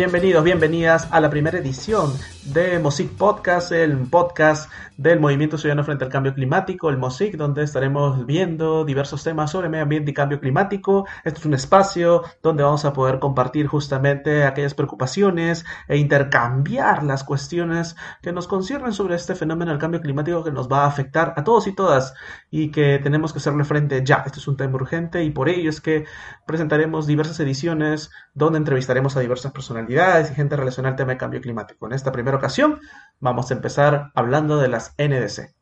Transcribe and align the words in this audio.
Bienvenidos, 0.00 0.42
bienvenidas 0.42 1.08
a 1.10 1.20
la 1.20 1.28
primera 1.28 1.58
edición 1.58 2.10
de 2.52 2.80
MOSIC 2.80 3.16
Podcast, 3.16 3.70
el 3.70 3.96
podcast 4.08 4.70
del 4.96 5.20
Movimiento 5.20 5.56
Ciudadano 5.56 5.84
frente 5.84 6.04
al 6.04 6.10
Cambio 6.10 6.34
Climático, 6.34 6.90
el 6.90 6.98
MOSIC, 6.98 7.36
donde 7.36 7.62
estaremos 7.62 8.26
viendo 8.26 8.84
diversos 8.84 9.22
temas 9.22 9.52
sobre 9.52 9.68
medio 9.68 9.84
ambiente 9.84 10.10
y 10.10 10.14
cambio 10.14 10.40
climático. 10.40 11.06
Este 11.24 11.38
es 11.38 11.46
un 11.46 11.54
espacio 11.54 12.24
donde 12.42 12.64
vamos 12.64 12.84
a 12.84 12.92
poder 12.92 13.20
compartir 13.20 13.66
justamente 13.66 14.44
aquellas 14.44 14.74
preocupaciones 14.74 15.64
e 15.86 15.96
intercambiar 15.96 17.04
las 17.04 17.22
cuestiones 17.22 17.94
que 18.20 18.32
nos 18.32 18.48
conciernen 18.48 18.92
sobre 18.92 19.14
este 19.14 19.34
fenómeno 19.34 19.70
del 19.70 19.80
cambio 19.80 20.00
climático 20.00 20.42
que 20.42 20.50
nos 20.50 20.68
va 20.68 20.84
a 20.84 20.88
afectar 20.88 21.34
a 21.36 21.44
todos 21.44 21.66
y 21.68 21.74
todas 21.74 22.14
y 22.50 22.70
que 22.70 22.98
tenemos 22.98 23.32
que 23.32 23.38
hacerle 23.38 23.64
frente 23.64 24.04
ya. 24.04 24.24
Este 24.26 24.40
es 24.40 24.48
un 24.48 24.56
tema 24.56 24.74
urgente 24.74 25.22
y 25.22 25.30
por 25.30 25.48
ello 25.48 25.70
es 25.70 25.80
que 25.80 26.04
presentaremos 26.46 27.06
diversas 27.06 27.38
ediciones 27.38 28.10
donde 28.34 28.58
entrevistaremos 28.58 29.16
a 29.16 29.20
diversas 29.20 29.52
personalidades 29.52 30.30
y 30.30 30.34
gente 30.34 30.56
relacionada 30.56 30.92
al 30.92 30.96
tema 30.96 31.12
de 31.12 31.18
cambio 31.18 31.40
climático. 31.40 31.86
En 31.86 31.92
esta 31.92 32.10
primera 32.10 32.39
ocasión 32.40 32.80
vamos 33.20 33.50
a 33.50 33.54
empezar 33.54 34.10
hablando 34.14 34.58
de 34.58 34.68
las 34.68 34.94
NDC. 34.98 35.54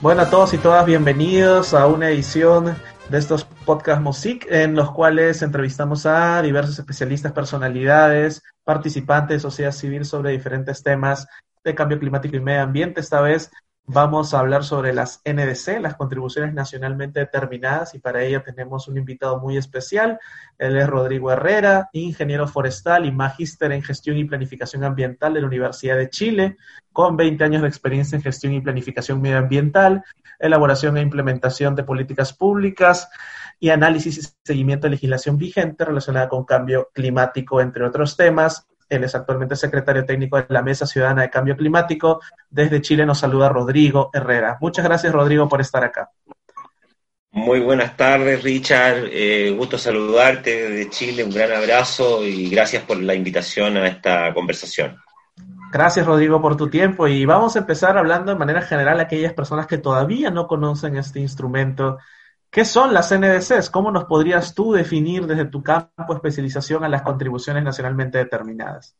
Bueno, 0.00 0.22
a 0.22 0.30
todos 0.30 0.54
y 0.54 0.58
todas, 0.58 0.86
bienvenidos 0.86 1.74
a 1.74 1.86
una 1.86 2.08
edición 2.08 2.74
de 3.10 3.18
estos 3.18 3.44
podcast 3.66 4.00
Music 4.00 4.46
en 4.48 4.76
los 4.76 4.92
cuales 4.92 5.42
entrevistamos 5.42 6.06
a 6.06 6.40
diversos 6.42 6.78
especialistas, 6.78 7.32
personalidades, 7.32 8.40
participantes 8.62 9.36
de 9.36 9.40
sociedad 9.40 9.72
civil 9.72 10.04
sobre 10.04 10.30
diferentes 10.30 10.84
temas 10.84 11.26
de 11.64 11.74
cambio 11.74 11.98
climático 11.98 12.36
y 12.36 12.40
medio 12.40 12.62
ambiente. 12.62 13.00
Esta 13.00 13.20
vez 13.20 13.50
vamos 13.84 14.32
a 14.32 14.38
hablar 14.38 14.62
sobre 14.62 14.92
las 14.92 15.20
NDC, 15.24 15.80
las 15.80 15.96
contribuciones 15.96 16.54
nacionalmente 16.54 17.18
determinadas, 17.18 17.96
y 17.96 17.98
para 17.98 18.22
ello 18.22 18.44
tenemos 18.44 18.86
un 18.86 18.98
invitado 18.98 19.40
muy 19.40 19.56
especial. 19.56 20.20
Él 20.56 20.76
es 20.76 20.86
Rodrigo 20.86 21.32
Herrera, 21.32 21.88
ingeniero 21.92 22.46
forestal 22.46 23.06
y 23.06 23.10
magíster 23.10 23.72
en 23.72 23.82
gestión 23.82 24.16
y 24.18 24.24
planificación 24.24 24.84
ambiental 24.84 25.34
de 25.34 25.40
la 25.40 25.48
Universidad 25.48 25.96
de 25.96 26.08
Chile, 26.08 26.56
con 26.92 27.16
20 27.16 27.42
años 27.42 27.62
de 27.62 27.68
experiencia 27.68 28.14
en 28.14 28.22
gestión 28.22 28.52
y 28.52 28.60
planificación 28.60 29.20
medioambiental, 29.20 30.04
elaboración 30.40 30.96
e 30.96 31.02
implementación 31.02 31.76
de 31.76 31.84
políticas 31.84 32.32
públicas 32.32 33.08
y 33.60 33.68
análisis 33.68 34.18
y 34.18 34.22
seguimiento 34.42 34.86
de 34.86 34.92
legislación 34.92 35.36
vigente 35.36 35.84
relacionada 35.84 36.28
con 36.28 36.44
cambio 36.44 36.88
climático, 36.92 37.60
entre 37.60 37.84
otros 37.84 38.16
temas. 38.16 38.66
Él 38.88 39.04
es 39.04 39.14
actualmente 39.14 39.54
secretario 39.54 40.04
técnico 40.04 40.36
de 40.36 40.46
la 40.48 40.62
Mesa 40.62 40.86
Ciudadana 40.86 41.22
de 41.22 41.30
Cambio 41.30 41.56
Climático. 41.56 42.20
Desde 42.48 42.80
Chile 42.80 43.06
nos 43.06 43.18
saluda 43.18 43.48
Rodrigo 43.48 44.10
Herrera. 44.12 44.58
Muchas 44.60 44.84
gracias, 44.84 45.12
Rodrigo, 45.12 45.48
por 45.48 45.60
estar 45.60 45.84
acá. 45.84 46.10
Muy 47.32 47.60
buenas 47.60 47.96
tardes, 47.96 48.42
Richard. 48.42 49.08
Eh, 49.12 49.54
gusto 49.56 49.78
saludarte 49.78 50.68
desde 50.68 50.90
Chile. 50.90 51.22
Un 51.22 51.30
gran 51.30 51.52
abrazo 51.52 52.24
y 52.24 52.50
gracias 52.50 52.82
por 52.82 53.00
la 53.00 53.14
invitación 53.14 53.76
a 53.76 53.86
esta 53.86 54.34
conversación. 54.34 54.96
Gracias, 55.72 56.06
Rodrigo, 56.06 56.42
por 56.42 56.56
tu 56.56 56.68
tiempo. 56.68 57.06
Y 57.06 57.24
vamos 57.24 57.56
a 57.56 57.60
empezar 57.60 57.96
hablando 57.96 58.32
de 58.32 58.38
manera 58.38 58.62
general 58.62 58.98
a 58.98 59.04
aquellas 59.04 59.32
personas 59.32 59.66
que 59.66 59.78
todavía 59.78 60.30
no 60.30 60.46
conocen 60.46 60.96
este 60.96 61.20
instrumento 61.20 61.98
¿Qué 62.50 62.64
son 62.64 62.92
las 62.92 63.16
NDCs? 63.16 63.70
¿Cómo 63.70 63.92
nos 63.92 64.04
podrías 64.04 64.54
tú 64.54 64.72
definir 64.72 65.26
desde 65.26 65.44
tu 65.44 65.62
campo 65.62 65.92
de 66.08 66.14
especialización 66.14 66.82
a 66.82 66.88
las 66.88 67.02
contribuciones 67.02 67.62
nacionalmente 67.62 68.18
determinadas? 68.18 68.96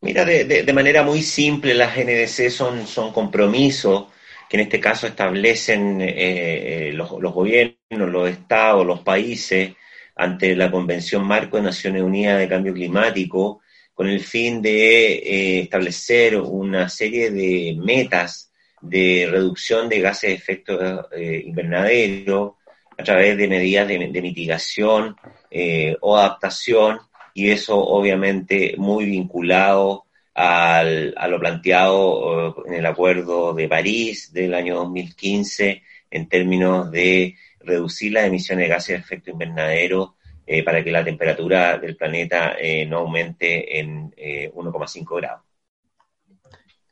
Mira, 0.00 0.24
de, 0.24 0.72
manera 0.72 1.02
muy 1.02 1.22
simple, 1.22 1.74
las 1.74 1.94
NDC 1.94 2.50
son, 2.50 2.86
son 2.86 3.12
compromisos 3.12 4.06
que 4.48 4.56
en 4.56 4.62
este 4.62 4.80
caso 4.80 5.06
establecen 5.06 6.00
eh, 6.00 6.88
eh, 6.88 6.92
los, 6.94 7.10
gobiernos, 7.10 7.76
los 7.90 8.28
estados, 8.28 8.86
los 8.86 9.00
países 9.00 9.74
ante 10.16 10.56
la 10.56 10.70
Convención 10.70 11.26
Marco 11.26 11.58
de 11.58 11.64
Naciones 11.64 12.02
Unidas 12.02 12.38
de 12.38 12.48
Cambio 12.48 12.72
Climático 12.72 13.60
con 13.94 14.08
el 14.08 14.20
fin 14.20 14.62
de 14.62 15.14
eh, 15.14 15.60
establecer 15.60 16.36
una 16.36 16.88
serie 16.88 17.30
de 17.30 17.76
metas 17.78 18.50
de 18.80 19.28
reducción 19.30 19.88
de 19.88 20.00
gases 20.00 20.30
de 20.30 20.36
efecto 20.36 21.10
eh, 21.12 21.42
invernadero 21.46 22.58
a 22.98 23.04
través 23.04 23.36
de 23.36 23.48
medidas 23.48 23.88
de, 23.88 23.98
mitigación 23.98 25.16
eh, 25.50 25.96
o 26.00 26.16
adaptación 26.16 26.98
y 27.34 27.50
eso 27.50 27.78
obviamente 27.78 28.74
muy 28.76 29.04
vinculado 29.04 30.04
al, 30.34 31.14
a 31.16 31.28
lo 31.28 31.38
planteado 31.38 32.64
en 32.66 32.74
el 32.74 32.86
Acuerdo 32.86 33.54
de 33.54 33.68
París 33.68 34.32
del 34.32 34.54
año 34.54 34.76
2015 34.76 35.82
en 36.10 36.28
términos 36.28 36.90
de 36.90 37.36
reducir 37.60 38.12
las 38.12 38.26
emisiones 38.26 38.64
de 38.64 38.74
gases 38.74 38.88
de 38.96 39.00
efecto 39.00 39.30
invernadero 39.30 40.16
para 40.64 40.82
que 40.82 40.90
la 40.90 41.04
temperatura 41.04 41.78
del 41.78 41.96
planeta 41.96 42.56
no 42.88 42.98
aumente 42.98 43.78
en 43.78 44.10
1,5 44.10 45.16
grados. 45.16 45.42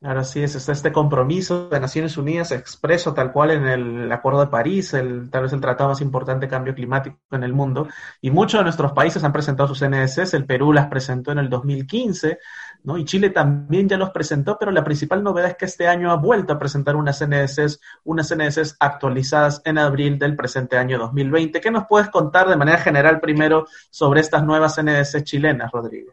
Ahora 0.02 0.24
sí 0.24 0.42
es, 0.42 0.54
este 0.56 0.92
compromiso 0.92 1.68
de 1.68 1.78
Naciones 1.78 2.16
Unidas 2.16 2.52
expreso 2.52 3.12
tal 3.12 3.32
cual 3.32 3.50
en 3.50 3.66
el 3.66 4.10
Acuerdo 4.10 4.40
de 4.40 4.46
París, 4.46 4.94
el, 4.94 5.28
tal 5.28 5.42
vez 5.42 5.52
el 5.52 5.60
tratado 5.60 5.90
más 5.90 6.00
importante 6.00 6.46
de 6.46 6.50
cambio 6.50 6.74
climático 6.74 7.18
en 7.30 7.42
el 7.42 7.52
mundo, 7.52 7.86
y 8.22 8.30
muchos 8.30 8.60
de 8.60 8.64
nuestros 8.64 8.92
países 8.92 9.22
han 9.24 9.32
presentado 9.34 9.68
sus 9.68 9.86
NDCs, 9.86 10.32
el 10.32 10.46
Perú 10.46 10.72
las 10.72 10.86
presentó 10.86 11.32
en 11.32 11.38
el 11.38 11.50
2015, 11.50 12.38
¿no? 12.84 12.98
y 12.98 13.04
Chile 13.04 13.30
también 13.30 13.88
ya 13.88 13.96
los 13.96 14.10
presentó, 14.10 14.56
pero 14.58 14.70
la 14.70 14.84
principal 14.84 15.22
novedad 15.22 15.50
es 15.50 15.56
que 15.56 15.64
este 15.64 15.86
año 15.86 16.10
ha 16.10 16.16
vuelto 16.16 16.52
a 16.52 16.58
presentar 16.58 16.96
unas 16.96 17.24
NDCs, 17.24 17.80
unas 18.04 18.34
NDCs 18.34 18.76
actualizadas 18.80 19.62
en 19.64 19.78
abril 19.78 20.18
del 20.18 20.36
presente 20.36 20.76
año 20.76 20.98
2020. 20.98 21.60
¿Qué 21.60 21.70
nos 21.70 21.86
puedes 21.86 22.08
contar 22.08 22.48
de 22.48 22.56
manera 22.56 22.78
general 22.78 23.20
primero 23.20 23.66
sobre 23.90 24.20
estas 24.20 24.44
nuevas 24.44 24.80
NDCs 24.82 25.24
chilenas, 25.24 25.70
Rodrigo? 25.72 26.12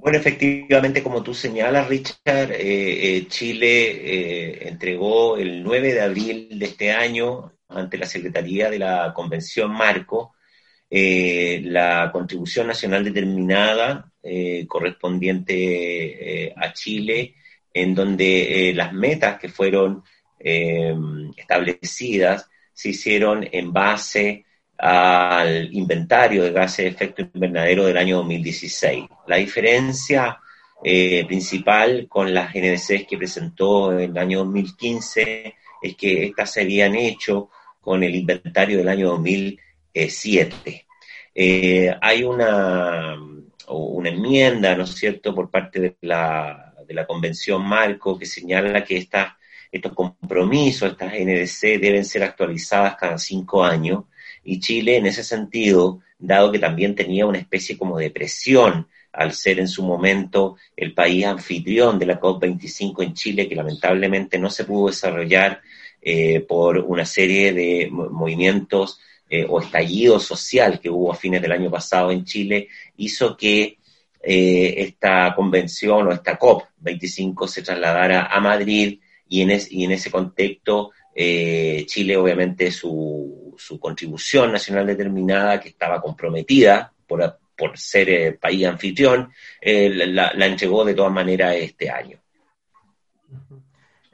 Bueno, 0.00 0.18
efectivamente, 0.18 1.02
como 1.02 1.22
tú 1.22 1.34
señalas, 1.34 1.88
Richard, 1.88 2.52
eh, 2.52 3.16
eh, 3.16 3.26
Chile 3.26 3.90
eh, 3.90 4.68
entregó 4.68 5.36
el 5.36 5.62
9 5.64 5.92
de 5.92 6.00
abril 6.00 6.58
de 6.58 6.66
este 6.66 6.92
año 6.92 7.52
ante 7.68 7.98
la 7.98 8.06
Secretaría 8.06 8.70
de 8.70 8.78
la 8.78 9.12
Convención 9.14 9.72
Marco 9.72 10.34
la 10.90 12.08
contribución 12.10 12.66
nacional 12.66 13.04
determinada 13.04 14.10
correspondiente 14.66 16.52
a 16.56 16.72
Chile, 16.72 17.34
en 17.72 17.94
donde 17.94 18.72
las 18.74 18.92
metas 18.92 19.38
que 19.38 19.48
fueron 19.48 20.02
establecidas 21.36 22.48
se 22.72 22.90
hicieron 22.90 23.48
en 23.50 23.72
base 23.72 24.44
al 24.78 25.74
inventario 25.74 26.44
de 26.44 26.52
gases 26.52 26.84
de 26.84 26.90
efecto 26.90 27.22
invernadero 27.34 27.86
del 27.86 27.96
año 27.96 28.18
2016. 28.18 29.04
La 29.26 29.36
diferencia 29.36 30.38
eh, 30.82 31.24
principal 31.26 32.06
con 32.08 32.32
las 32.32 32.54
NDCs 32.54 33.04
que 33.08 33.18
presentó 33.18 33.92
en 33.92 34.12
el 34.12 34.18
año 34.18 34.38
2015 34.44 35.54
es 35.82 35.96
que 35.96 36.26
estas 36.26 36.52
se 36.52 36.60
habían 36.60 36.94
hecho 36.94 37.50
con 37.80 38.04
el 38.04 38.14
inventario 38.14 38.78
del 38.78 38.88
año 38.88 39.08
2007. 39.08 40.86
Eh, 41.34 41.96
hay 42.00 42.22
una, 42.22 43.16
una 43.70 44.10
enmienda, 44.10 44.74
¿no 44.76 44.84
es 44.84 44.94
cierto?, 44.94 45.34
por 45.34 45.50
parte 45.50 45.80
de 45.80 45.96
la, 46.02 46.74
de 46.86 46.94
la 46.94 47.06
Convención 47.06 47.62
Marco 47.62 48.18
que 48.18 48.26
señala 48.26 48.84
que 48.84 48.96
estas, 48.96 49.34
estos 49.70 49.92
compromisos, 49.92 50.92
estas 50.92 51.12
NDC, 51.12 51.80
deben 51.80 52.04
ser 52.04 52.22
actualizadas 52.22 52.96
cada 52.96 53.18
cinco 53.18 53.64
años 53.64 54.04
y 54.44 54.60
Chile, 54.60 54.96
en 54.96 55.06
ese 55.06 55.22
sentido, 55.22 56.00
dado 56.18 56.50
que 56.50 56.58
también 56.58 56.94
tenía 56.94 57.26
una 57.26 57.38
especie 57.38 57.76
como 57.76 57.98
de 57.98 58.10
presión 58.10 58.88
al 59.12 59.32
ser 59.32 59.58
en 59.58 59.68
su 59.68 59.82
momento 59.82 60.56
el 60.76 60.94
país 60.94 61.26
anfitrión 61.26 61.98
de 61.98 62.06
la 62.06 62.20
COP25 62.20 63.02
en 63.02 63.14
Chile, 63.14 63.48
que 63.48 63.54
lamentablemente 63.54 64.38
no 64.38 64.50
se 64.50 64.64
pudo 64.64 64.88
desarrollar 64.88 65.60
eh, 66.00 66.40
por 66.40 66.78
una 66.78 67.04
serie 67.04 67.52
de 67.52 67.88
movimientos 67.90 69.00
eh, 69.28 69.46
o 69.48 69.60
estallido 69.60 70.18
social 70.18 70.80
que 70.80 70.90
hubo 70.90 71.12
a 71.12 71.16
fines 71.16 71.42
del 71.42 71.52
año 71.52 71.70
pasado 71.70 72.10
en 72.10 72.24
Chile, 72.24 72.68
hizo 72.96 73.36
que 73.36 73.78
eh, 74.22 74.74
esta 74.78 75.34
convención 75.34 76.08
o 76.08 76.12
esta 76.12 76.38
COP25 76.38 77.46
se 77.46 77.62
trasladara 77.62 78.26
a 78.26 78.40
Madrid 78.40 79.00
y 79.28 79.42
en, 79.42 79.60
y 79.70 79.84
en 79.84 79.92
ese 79.92 80.10
contexto 80.10 80.92
Chile 81.20 82.16
obviamente 82.16 82.70
su, 82.70 83.52
su 83.58 83.80
contribución 83.80 84.52
nacional 84.52 84.86
determinada, 84.86 85.60
que 85.60 85.70
estaba 85.70 86.00
comprometida 86.00 86.92
por, 87.08 87.40
por 87.58 87.76
ser 87.76 88.08
eh, 88.08 88.32
país 88.34 88.64
anfitrión, 88.66 89.32
eh, 89.60 89.90
la, 90.06 90.46
entregó 90.46 90.84
de 90.84 90.94
todas 90.94 91.12
maneras 91.12 91.56
este 91.56 91.90
año. 91.90 92.20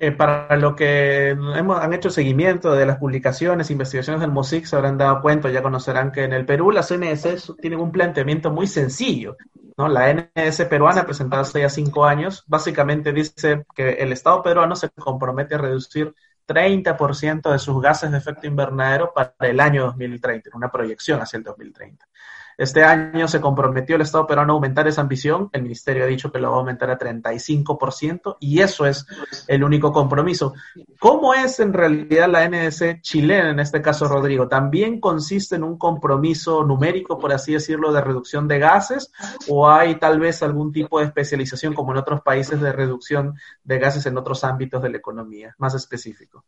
Eh, 0.06 0.12
para 0.12 0.56
lo 0.56 0.76
que 0.76 1.30
hemos, 1.30 1.80
han 1.80 1.94
hecho 1.94 2.10
seguimiento 2.10 2.72
de 2.74 2.84
las 2.84 2.98
publicaciones, 2.98 3.70
investigaciones 3.70 4.20
del 4.20 4.32
MOSIC, 4.32 4.66
se 4.66 4.76
habrán 4.76 4.98
dado 4.98 5.22
cuenta, 5.22 5.50
ya 5.50 5.62
conocerán 5.62 6.12
que 6.12 6.24
en 6.24 6.32
el 6.34 6.44
Perú 6.44 6.70
las 6.70 6.90
NS 6.90 7.54
tienen 7.60 7.80
un 7.80 7.90
planteamiento 7.90 8.50
muy 8.50 8.66
sencillo. 8.66 9.36
La 9.76 10.10
NS 10.10 10.66
peruana, 10.66 11.06
presentada 11.06 11.42
hace 11.42 11.60
ya 11.60 11.70
cinco 11.70 12.04
años, 12.04 12.44
básicamente 12.46 13.12
dice 13.12 13.64
que 13.74 13.92
el 13.92 14.12
Estado 14.12 14.42
peruano 14.42 14.76
se 14.76 14.90
compromete 14.90 15.54
a 15.54 15.58
reducir 15.58 16.14
30% 16.46 17.50
de 17.50 17.58
sus 17.58 17.80
gases 17.80 18.10
de 18.12 18.18
efecto 18.18 18.46
invernadero 18.46 19.12
para 19.14 19.34
el 19.40 19.58
año 19.58 19.84
2030, 19.86 20.50
una 20.54 20.70
proyección 20.70 21.20
hacia 21.20 21.38
el 21.38 21.44
2030. 21.44 22.06
Este 22.56 22.84
año 22.84 23.26
se 23.28 23.40
comprometió 23.40 23.96
el 23.96 24.02
Estado 24.02 24.26
peruano 24.26 24.52
a 24.52 24.56
aumentar 24.56 24.86
esa 24.86 25.00
ambición. 25.00 25.50
El 25.52 25.62
Ministerio 25.62 26.04
ha 26.04 26.06
dicho 26.06 26.30
que 26.30 26.38
lo 26.38 26.50
va 26.50 26.56
a 26.56 26.60
aumentar 26.60 26.90
a 26.90 26.98
35% 26.98 28.36
y 28.40 28.60
eso 28.60 28.86
es 28.86 29.06
el 29.48 29.64
único 29.64 29.92
compromiso. 29.92 30.54
¿Cómo 30.98 31.34
es 31.34 31.58
en 31.60 31.72
realidad 31.72 32.28
la 32.28 32.48
NDC 32.48 33.00
chilena, 33.00 33.50
en 33.50 33.60
este 33.60 33.82
caso, 33.82 34.06
Rodrigo? 34.06 34.48
¿También 34.48 35.00
consiste 35.00 35.56
en 35.56 35.64
un 35.64 35.78
compromiso 35.78 36.64
numérico, 36.64 37.18
por 37.18 37.32
así 37.32 37.52
decirlo, 37.52 37.92
de 37.92 38.00
reducción 38.00 38.46
de 38.46 38.58
gases 38.58 39.12
o 39.48 39.68
hay 39.68 39.96
tal 39.96 40.20
vez 40.20 40.42
algún 40.42 40.72
tipo 40.72 40.98
de 40.98 41.06
especialización 41.06 41.74
como 41.74 41.92
en 41.92 41.98
otros 41.98 42.22
países 42.22 42.60
de 42.60 42.72
reducción 42.72 43.34
de 43.64 43.78
gases 43.78 44.06
en 44.06 44.16
otros 44.16 44.44
ámbitos 44.44 44.82
de 44.82 44.90
la 44.90 44.98
economía, 44.98 45.54
más 45.58 45.74
específico? 45.74 46.44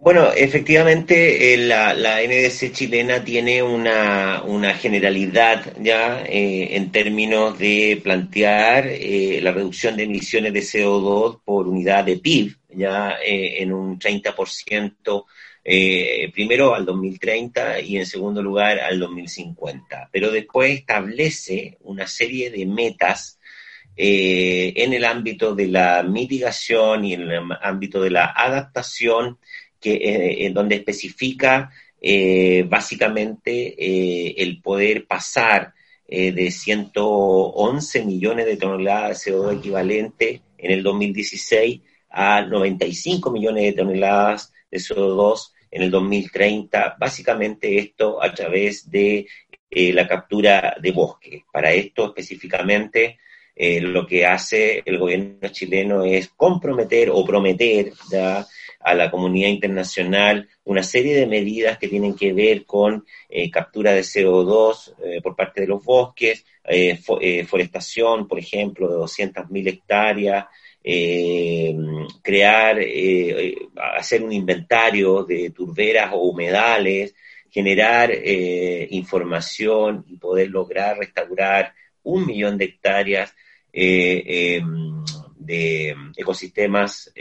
Bueno, 0.00 0.30
efectivamente, 0.32 1.54
eh, 1.54 1.56
la, 1.56 1.92
NDC 1.92 2.72
chilena 2.72 3.24
tiene 3.24 3.64
una, 3.64 4.40
generalidad 4.74 5.76
ya 5.80 6.22
eh, 6.24 6.76
en 6.76 6.92
términos 6.92 7.58
de 7.58 8.00
plantear 8.00 8.86
eh, 8.86 9.40
la 9.42 9.50
reducción 9.50 9.96
de 9.96 10.04
emisiones 10.04 10.52
de 10.52 10.60
CO2 10.60 11.40
por 11.44 11.66
unidad 11.66 12.04
de 12.04 12.16
PIB, 12.16 12.56
ya 12.70 13.16
en 13.24 13.72
un 13.72 13.98
30%, 13.98 15.24
primero 16.32 16.74
al 16.76 16.86
2030 16.86 17.80
y 17.80 17.96
en 17.96 18.06
segundo 18.06 18.40
lugar 18.40 18.78
al 18.78 19.00
2050. 19.00 20.10
Pero 20.12 20.30
después 20.30 20.78
establece 20.78 21.76
una 21.80 22.06
serie 22.06 22.50
de 22.50 22.64
metas 22.66 23.40
en 23.96 24.92
el 24.92 25.04
ámbito 25.04 25.56
de 25.56 25.66
la 25.66 26.04
mitigación 26.04 27.04
y 27.04 27.14
en 27.14 27.22
el 27.22 27.40
ámbito 27.60 28.00
de 28.00 28.10
la 28.10 28.26
adaptación 28.26 29.38
que, 29.80 29.94
eh, 29.94 30.46
en 30.46 30.54
donde 30.54 30.76
especifica 30.76 31.70
eh, 32.00 32.64
básicamente 32.68 33.74
eh, 33.78 34.34
el 34.38 34.60
poder 34.60 35.06
pasar 35.06 35.74
de 36.10 36.50
111 36.50 38.04
millones 38.06 38.46
de 38.46 38.56
toneladas 38.56 39.22
de 39.22 39.30
CO2 39.30 39.58
equivalente 39.58 40.40
en 40.56 40.70
el 40.70 40.82
2016 40.82 41.82
a 42.08 42.40
95 42.40 43.30
millones 43.30 43.64
de 43.64 43.72
toneladas 43.74 44.50
de 44.70 44.78
CO2 44.78 45.52
en 45.70 45.82
el 45.82 45.90
2030, 45.90 46.96
básicamente 46.98 47.78
esto 47.78 48.22
a 48.22 48.32
través 48.32 48.90
de 48.90 49.26
la 49.70 50.08
captura 50.08 50.78
de 50.80 50.92
bosque. 50.92 51.44
Para 51.52 51.74
esto 51.74 52.06
específicamente 52.06 53.18
lo 53.58 54.06
que 54.06 54.24
hace 54.24 54.82
el 54.84 54.98
gobierno 54.98 55.48
chileno 55.50 56.04
es 56.04 56.28
comprometer 56.28 57.10
o 57.10 57.24
prometer 57.24 57.92
a 58.80 58.94
la 58.94 59.10
comunidad 59.10 59.48
internacional 59.48 60.48
una 60.64 60.82
serie 60.82 61.14
de 61.14 61.26
medidas 61.26 61.78
que 61.78 61.88
tienen 61.88 62.14
que 62.14 62.32
ver 62.32 62.64
con 62.64 63.04
eh, 63.28 63.50
captura 63.50 63.92
de 63.92 64.02
CO2 64.02 64.94
eh, 65.02 65.20
por 65.22 65.34
parte 65.34 65.62
de 65.62 65.66
los 65.66 65.82
bosques, 65.82 66.44
eh, 66.64 66.98
forestación, 67.46 68.28
por 68.28 68.38
ejemplo, 68.38 68.88
de 68.88 68.96
200.000 68.96 69.68
hectáreas, 69.68 70.46
crear, 72.22 72.78
hacer 73.96 74.22
un 74.22 74.32
inventario 74.32 75.24
de 75.24 75.50
turberas 75.50 76.12
o 76.12 76.18
humedales, 76.18 77.14
generar 77.50 78.10
información 78.90 80.04
y 80.08 80.16
poder 80.16 80.48
lograr 80.48 80.98
restaurar 80.98 81.74
un 82.02 82.26
millón 82.26 82.56
de 82.56 82.66
hectáreas 82.66 83.34
de 85.38 85.94
ecosistemas 86.16 87.12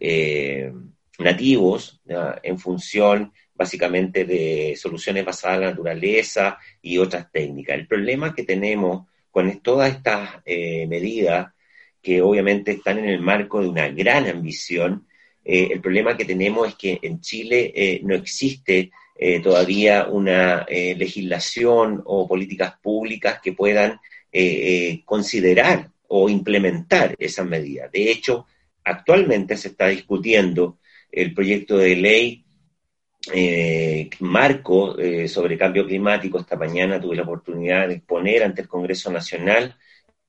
eh, 0.00 0.72
nativos 1.18 2.00
en 2.42 2.58
función 2.58 3.32
básicamente 3.52 4.24
de 4.24 4.76
soluciones 4.76 5.24
basadas 5.24 5.56
en 5.56 5.62
la 5.62 5.70
naturaleza 5.70 6.58
y 6.80 6.98
otras 6.98 7.30
técnicas. 7.32 7.76
El 7.76 7.88
problema 7.88 8.32
que 8.32 8.44
tenemos 8.44 9.08
con 9.32 9.60
todas 9.60 9.90
estas 9.90 10.36
eh, 10.46 10.86
medidas, 10.86 11.52
que 12.00 12.22
obviamente 12.22 12.70
están 12.70 12.98
en 12.98 13.08
el 13.08 13.20
marco 13.20 13.60
de 13.60 13.68
una 13.68 13.88
gran 13.88 14.28
ambición, 14.28 15.08
eh, 15.44 15.68
el 15.72 15.80
problema 15.80 16.16
que 16.16 16.24
tenemos 16.24 16.68
es 16.68 16.74
que 16.76 17.00
en 17.02 17.20
Chile 17.20 18.00
no 18.04 18.14
existe 18.14 18.90
todavía 19.42 20.06
una 20.06 20.64
legislación 20.68 22.00
o 22.04 22.28
políticas 22.28 22.74
públicas 22.80 23.40
que 23.42 23.52
puedan 23.52 23.98
considerar 25.04 25.90
o 26.08 26.28
implementar 26.28 27.14
esas 27.18 27.46
medidas. 27.46 27.90
De 27.92 28.10
hecho, 28.10 28.46
Actualmente 28.88 29.56
se 29.58 29.68
está 29.68 29.88
discutiendo 29.88 30.78
el 31.12 31.34
proyecto 31.34 31.76
de 31.76 31.94
ley 31.94 32.44
eh, 33.34 34.08
marco 34.20 34.98
eh, 34.98 35.28
sobre 35.28 35.58
cambio 35.58 35.86
climático. 35.86 36.38
Esta 36.38 36.56
mañana 36.56 36.98
tuve 36.98 37.16
la 37.16 37.22
oportunidad 37.22 37.86
de 37.86 37.96
exponer 37.96 38.42
ante 38.42 38.62
el 38.62 38.68
Congreso 38.68 39.12
Nacional 39.12 39.76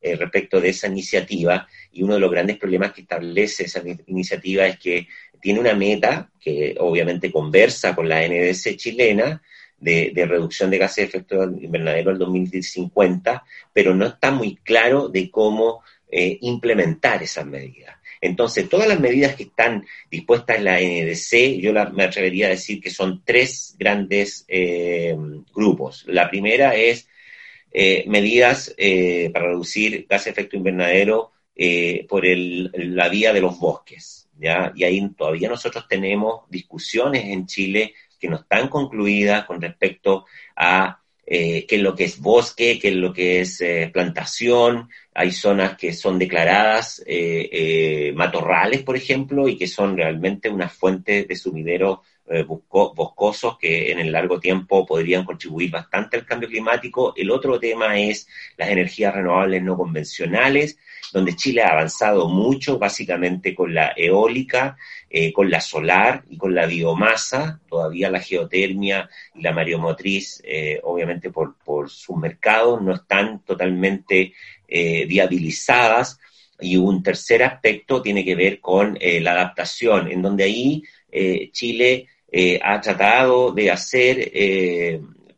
eh, 0.01 0.17
respecto 0.17 0.59
de 0.59 0.69
esa 0.69 0.87
iniciativa 0.87 1.67
y 1.93 2.03
uno 2.03 2.15
de 2.15 2.19
los 2.19 2.31
grandes 2.31 2.57
problemas 2.57 2.91
que 2.91 3.01
establece 3.01 3.63
esa 3.63 3.81
iniciativa 4.07 4.67
es 4.67 4.77
que 4.77 5.07
tiene 5.41 5.61
una 5.61 5.73
meta 5.73 6.29
que 6.37 6.75
obviamente 6.79 7.31
conversa 7.31 7.95
con 7.95 8.09
la 8.09 8.27
NDC 8.27 8.75
chilena 8.75 9.41
de, 9.79 10.11
reducción 10.27 10.69
de 10.69 10.77
gases 10.77 10.97
de 10.97 11.03
efecto 11.03 11.43
invernadero 11.43 12.11
al 12.11 12.17
2050, 12.17 13.43
pero 13.73 13.95
no 13.95 14.05
está 14.05 14.31
muy 14.31 14.55
claro 14.57 15.09
de 15.09 15.29
cómo 15.31 15.83
implementar 16.11 17.21
esas 17.21 17.45
medidas. 17.45 17.99
Entonces, 18.21 18.67
todas 18.67 18.87
las 18.87 18.99
medidas 18.99 19.35
que 19.35 19.43
están 19.43 19.85
dispuestas 20.11 20.57
en 20.57 20.65
la 20.65 20.79
NDC, 20.79 21.61
yo 21.61 21.73
me 21.91 22.03
atrevería 22.03 22.47
a 22.47 22.51
decir 22.51 22.81
que 22.81 22.89
son 22.89 23.23
tres 23.23 23.75
grandes 23.79 24.45
eh, 24.47 25.15
grupos. 25.53 26.03
La 26.07 26.29
primera 26.29 26.75
es 26.75 27.07
eh, 27.71 28.03
medidas 28.07 28.73
eh, 28.77 29.29
para 29.31 29.47
reducir 29.47 30.05
gas 30.09 30.25
de 30.25 30.31
efecto 30.31 30.57
invernadero 30.57 31.31
por 32.07 32.23
la 32.25 33.09
vía 33.09 33.33
de 33.33 33.41
los 33.41 33.59
bosques. 33.59 34.29
¿ya? 34.37 34.71
Y 34.75 34.85
ahí 34.85 35.09
todavía 35.09 35.49
nosotros 35.49 35.85
tenemos 35.89 36.49
discusiones 36.49 37.25
en 37.25 37.45
Chile 37.47 37.93
que 38.19 38.27
no 38.27 38.37
están 38.37 38.67
concluidas 38.67 39.45
con 39.45 39.61
respecto 39.61 40.25
a 40.55 40.97
qué 41.25 41.67
es 41.69 41.81
lo 41.81 41.95
que 41.95 42.05
es 42.05 42.19
bosque, 42.19 42.79
qué 42.79 42.87
es 42.87 42.95
lo 42.95 43.13
que 43.13 43.41
es 43.41 43.63
plantación, 43.93 44.89
hay 45.19 45.33
zonas 45.33 45.75
que 45.75 45.91
son 45.91 46.17
declaradas 46.17 47.03
eh, 47.05 47.49
eh, 47.51 48.13
matorrales, 48.15 48.83
por 48.83 48.95
ejemplo, 48.95 49.49
y 49.49 49.57
que 49.57 49.67
son 49.67 49.97
realmente 49.97 50.49
una 50.49 50.69
fuente 50.69 51.25
de 51.25 51.35
sumideros 51.35 51.99
eh, 52.29 52.45
boscosos 52.47 53.57
que 53.57 53.91
en 53.91 53.99
el 53.99 54.11
largo 54.11 54.39
tiempo 54.39 54.85
podrían 54.85 55.25
contribuir 55.25 55.71
bastante 55.71 56.17
al 56.17 56.25
cambio 56.25 56.49
climático. 56.49 57.13
El 57.15 57.31
otro 57.31 57.59
tema 57.59 57.99
es 57.99 58.27
las 58.57 58.69
energías 58.69 59.13
renovables 59.13 59.63
no 59.63 59.75
convencionales, 59.75 60.77
donde 61.11 61.35
Chile 61.35 61.63
ha 61.63 61.71
avanzado 61.71 62.27
mucho, 62.29 62.77
básicamente 62.77 63.55
con 63.55 63.73
la 63.73 63.93
eólica, 63.95 64.77
con 65.33 65.49
la 65.49 65.59
solar 65.59 66.23
y 66.29 66.37
con 66.37 66.53
la 66.53 66.67
biomasa. 66.67 67.59
Todavía 67.67 68.11
la 68.11 68.19
geotermia 68.19 69.09
y 69.33 69.41
la 69.41 69.51
mareomotriz, 69.51 70.43
obviamente 70.83 71.31
por, 71.31 71.55
por 71.65 71.89
sus 71.89 72.15
mercados, 72.15 72.79
no 72.83 72.93
están 72.93 73.43
totalmente 73.43 74.33
eh, 74.71 75.05
viabilizadas. 75.07 76.19
Y 76.59 76.77
un 76.77 77.01
tercer 77.01 77.41
aspecto 77.41 78.01
tiene 78.01 78.23
que 78.23 78.35
ver 78.35 78.59
con 78.59 78.97
eh, 78.99 79.19
la 79.19 79.31
adaptación, 79.31 80.11
en 80.11 80.21
donde 80.21 80.43
ahí 80.43 80.83
eh, 81.11 81.49
Chile 81.51 82.07
ha 82.63 82.81
tratado 82.81 83.51
de 83.51 83.71
hacer 83.71 84.31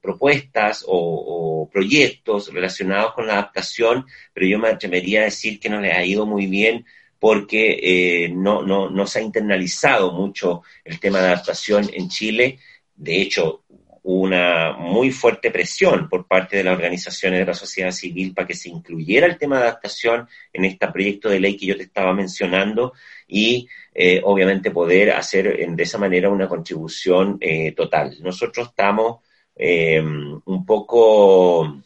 propuestas 0.02 0.84
o, 0.88 1.70
proyectos 1.72 2.52
relacionados 2.54 3.14
con 3.14 3.28
la 3.28 3.34
adaptación, 3.34 4.06
pero 4.34 4.46
yo 4.46 4.60
me 4.60 4.68
atrevería 4.68 5.22
a 5.22 5.26
decir 5.26 5.60
que 5.60 5.70
no 5.70 5.80
le 5.80 5.94
ha 5.94 6.04
ido 6.04 6.26
muy 6.26 6.48
bien 6.48 6.86
porque 7.20 8.30
no, 8.34 8.62
no, 8.64 8.90
no 8.90 9.08
se 9.08 9.20
ha 9.20 9.22
internalizado 9.22 10.12
mucho 10.12 10.64
el 10.84 11.00
tema 11.00 11.20
de 11.20 11.28
adaptación 11.28 11.90
en 11.94 12.10
Chile. 12.10 12.60
De 12.96 13.22
hecho, 13.22 13.64
una 14.04 14.74
muy 14.74 15.12
fuerte 15.12 15.52
presión 15.52 16.10
por 16.10 16.28
parte 16.28 16.58
de 16.58 16.64
las 16.64 16.76
organizaciones 16.76 17.40
de 17.40 17.46
la 17.46 17.54
sociedad 17.54 17.92
civil 17.92 18.34
para 18.34 18.48
que 18.48 18.56
se 18.56 18.70
incluyera 18.70 19.28
el 19.28 19.38
tema 19.38 19.58
de 19.58 19.64
adaptación 19.64 20.28
en 20.52 20.66
este 20.66 20.88
proyecto 20.88 21.30
de 21.30 21.40
ley 21.40 21.56
que 21.56 21.68
yo 21.68 21.78
te 21.78 21.84
estaba 21.84 22.14
mencionando 22.14 22.94
y 23.28 23.68
eh, 23.94 24.22
obviamente 24.24 24.72
poder 24.72 25.12
hacer 25.12 25.56
de 25.76 25.84
esa 25.84 25.98
manera 25.98 26.30
una 26.30 26.48
contribución 26.48 27.38
eh, 27.40 27.74
total. 27.74 28.18
Nosotros 28.22 28.70
estamos 28.70 29.20
eh, 29.56 30.02
un 30.02 30.66
poco, 30.66 31.82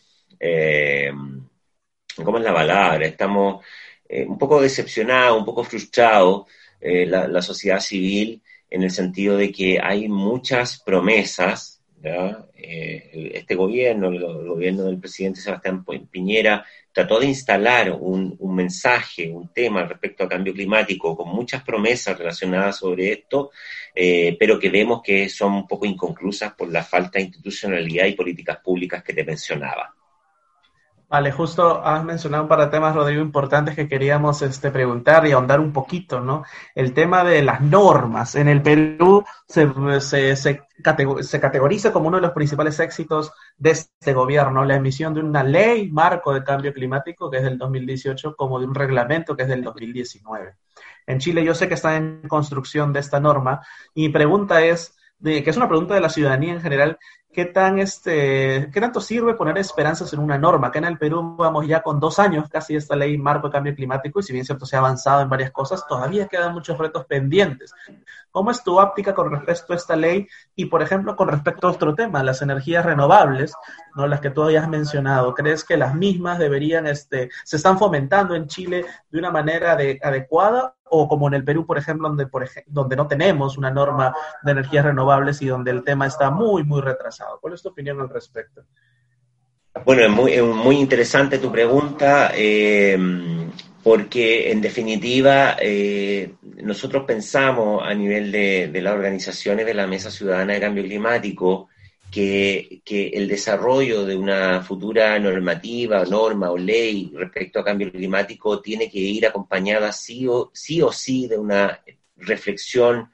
¿cómo 2.24 2.38
es 2.38 2.44
la 2.44 2.54
palabra? 2.54 3.06
Estamos 3.06 3.66
un 4.08 4.38
poco 4.38 4.62
decepcionados, 4.62 5.40
un 5.40 5.46
poco 5.46 5.64
frustrados 5.64 6.46
eh, 6.88 7.08
la, 7.08 7.42
sociedad 7.42 7.80
civil 7.80 8.44
en 8.70 8.84
el 8.84 8.92
sentido 8.92 9.38
de 9.38 9.52
que 9.52 9.80
hay 9.82 10.08
muchas 10.08 10.80
promesas. 10.80 11.75
Este 12.56 13.56
gobierno, 13.56 14.10
el, 14.10 14.20
gobierno 14.20 14.84
del 14.84 15.00
presidente 15.00 15.42
Sebastián 15.42 15.84
Piñera, 16.10 16.66
trató 16.92 17.20
de 17.20 17.28
instalar 17.28 17.92
un, 17.92 18.38
mensaje, 18.56 19.30
un 19.30 19.52
tema 19.52 19.84
respecto 19.84 20.24
al 20.24 20.30
cambio 20.30 20.54
climático 20.54 21.16
con 21.16 21.30
muchas 21.30 21.64
promesas 21.64 22.18
relacionadas 22.18 22.78
sobre 22.78 23.12
esto, 23.12 23.52
pero 23.94 24.58
que 24.58 24.70
vemos 24.70 25.02
que 25.04 25.28
son 25.30 25.54
un 25.54 25.68
poco 25.68 25.86
inconclusas 25.86 26.54
por 26.54 26.72
la 26.72 26.84
falta 26.84 27.20
de 27.20 27.26
institucionalidad 27.26 28.06
y 28.06 28.14
políticas 28.14 28.58
públicas 28.64 29.04
que 29.04 29.14
te 29.14 29.26
mencionaba. 29.26 29.94
Vale, 31.08 31.32
justo 31.32 31.86
has 31.86 32.04
mencionado 32.04 32.44
un 32.44 32.50
par 32.50 32.60
de 32.60 32.68
temas, 32.68 32.96
Rodrigo, 32.96 33.22
importantes 33.22 33.76
que 33.76 33.88
queríamos 33.88 34.42
este, 34.42 34.72
preguntar 34.72 35.26
y 35.28 35.34
ahondar 35.34 35.60
un 35.60 35.72
poquito, 35.72 36.20
¿no? 36.20 36.44
El 36.74 36.94
tema 36.94 37.24
de 37.24 37.44
las 37.44 37.62
normas. 37.62 38.34
En 38.36 38.48
el 38.48 38.64
Perú 38.64 39.24
se, 39.48 39.70
se, 40.02 40.36
se, 40.36 40.62
categoriza 41.40 41.94
como 41.94 42.08
uno 42.08 42.18
de 42.18 42.24
los 42.24 42.32
principales 42.32 42.80
éxitos 42.80 43.32
de 43.56 43.72
este 43.72 44.14
gobierno 44.14 44.66
la 44.66 44.76
emisión 44.76 45.14
de 45.14 45.20
una 45.20 45.44
ley 45.44 45.92
marco 45.92 46.34
de 46.34 46.44
cambio 46.44 46.74
climático, 46.74 47.30
que 47.30 47.38
es 47.38 47.44
del 47.44 47.60
2018, 47.60 48.36
como 48.36 48.60
de 48.60 48.66
un 48.66 48.74
reglamento, 48.74 49.36
que 49.36 49.44
es 49.44 49.50
del 49.50 49.64
2019. 49.64 50.56
En 51.06 51.20
Chile 51.20 51.46
yo 51.46 51.54
sé 51.54 51.68
que 51.68 51.76
está 51.76 51.98
en 51.98 52.24
construcción 52.28 52.92
de 52.94 53.02
esta 53.02 53.20
norma 53.20 53.62
y 53.94 54.08
mi 54.08 54.10
pregunta 54.10 54.64
es, 54.64 54.98
que 55.24 55.48
es 55.48 55.58
una 55.58 55.68
pregunta 55.68 55.94
de 55.94 56.02
la 56.02 56.10
ciudadanía 56.10 56.54
en 56.54 56.62
general, 56.62 56.98
¿qué, 57.36 57.44
tan, 57.44 57.80
este, 57.80 58.70
¿qué 58.72 58.80
tanto 58.80 59.02
sirve 59.02 59.34
poner 59.34 59.58
esperanzas 59.58 60.14
en 60.14 60.20
una 60.20 60.38
norma? 60.38 60.68
Acá 60.68 60.80
en 60.80 60.86
el 60.86 60.98
Perú 60.98 61.36
vamos 61.38 61.68
ya 61.68 61.82
con 61.82 62.00
dos 62.00 62.18
años 62.18 62.48
casi 62.50 62.78
esta 62.78 62.96
ley 62.96 63.18
marco 63.18 63.50
de 63.50 63.52
cambio 63.52 63.76
climático 63.76 64.22
y 64.22 64.24
si 64.24 64.32
bien 64.32 64.46
cierto 64.46 64.66
se 64.66 64.78
ha 64.78 64.80
avanzado 64.80 65.22
en 65.22 65.28
varias 65.28 65.52
cosas, 65.52 65.86
todavía 65.86 66.28
quedan 66.28 66.54
muchos 66.54 66.78
retos 66.78 67.06
pendientes. 67.06 67.74
¿Cómo 68.32 68.52
es 68.52 68.64
tu 68.64 68.80
óptica 68.80 69.14
con 69.14 69.30
respecto 69.32 69.74
a 69.74 69.76
esta 69.76 69.98
ley 69.98 70.28
y, 70.56 70.68
por 70.68 70.82
ejemplo, 70.82 71.18
con 71.18 71.28
respecto 71.28 71.68
a 71.68 71.72
otro 71.72 71.94
tema, 71.94 72.24
las 72.24 72.42
energías 72.42 72.86
renovables, 72.86 73.54
¿no? 73.96 74.08
las 74.08 74.22
que 74.22 74.30
tú 74.30 74.44
has 74.44 74.70
mencionado? 74.70 75.34
¿Crees 75.34 75.66
que 75.66 75.76
las 75.76 75.94
mismas 75.94 76.40
deberían, 76.40 76.88
este, 76.88 77.30
se 77.44 77.58
están 77.58 77.78
fomentando 77.78 78.34
en 78.34 78.48
Chile 78.48 78.86
de 79.12 79.20
una 79.20 79.32
manera 79.32 79.74
adecuada 79.74 80.74
o 80.90 81.08
como 81.08 81.28
en 81.28 81.34
el 81.34 81.44
Perú, 81.44 81.66
por 81.66 81.78
ejemplo, 81.78 82.08
donde, 82.08 82.28
por 82.28 82.48
donde 82.68 82.96
no 82.96 83.08
tenemos 83.08 83.58
una 83.58 83.72
norma 83.72 84.14
de 84.44 84.52
energías 84.52 84.86
renovables 84.86 85.42
y 85.42 85.48
donde 85.48 85.72
el 85.72 85.84
tema 85.84 86.08
está 86.08 86.30
muy, 86.30 86.64
muy 86.64 86.82
retrasado. 86.82 87.40
¿Cuál 87.42 87.54
es 87.54 87.62
tu 87.62 87.70
opinión 87.70 88.00
al 88.02 88.10
respecto? 88.10 88.64
Bueno, 89.84 90.04
es 90.04 90.10
muy, 90.10 90.42
muy 90.42 90.78
interesante 90.78 91.38
tu 91.38 91.52
pregunta, 91.52 92.32
eh, 92.34 92.98
porque 93.84 94.52
en 94.52 94.62
definitiva 94.62 95.58
eh, 95.60 96.36
nosotros 96.64 97.04
pensamos 97.06 97.84
a 97.84 97.94
nivel 97.94 98.32
de, 98.32 98.70
de 98.72 98.82
las 98.82 98.94
organizaciones 98.94 99.66
de 99.66 99.74
la 99.74 99.86
Mesa 99.86 100.10
Ciudadana 100.10 100.54
de 100.54 100.62
Cambio 100.62 100.84
Climático, 100.84 101.68
que, 102.12 102.82
el 103.14 103.28
desarrollo 103.28 104.06
de 104.06 104.16
una 104.16 104.62
futura 104.62 105.18
normativa, 105.20 106.04
norma 106.06 106.52
o 106.52 106.58
ley 106.58 107.12
respecto 107.14 107.60
a 107.60 107.64
cambio 107.66 107.92
climático 107.92 108.62
tiene 108.62 108.90
que 108.90 109.00
ir 109.00 109.28
acompañada 109.28 109.92
sí 109.92 110.28
o 110.28 110.52
sí, 110.54 110.82
o 110.82 110.92
sí 110.92 111.28
de 111.28 111.38
una 111.38 111.82
reflexión 112.18 113.12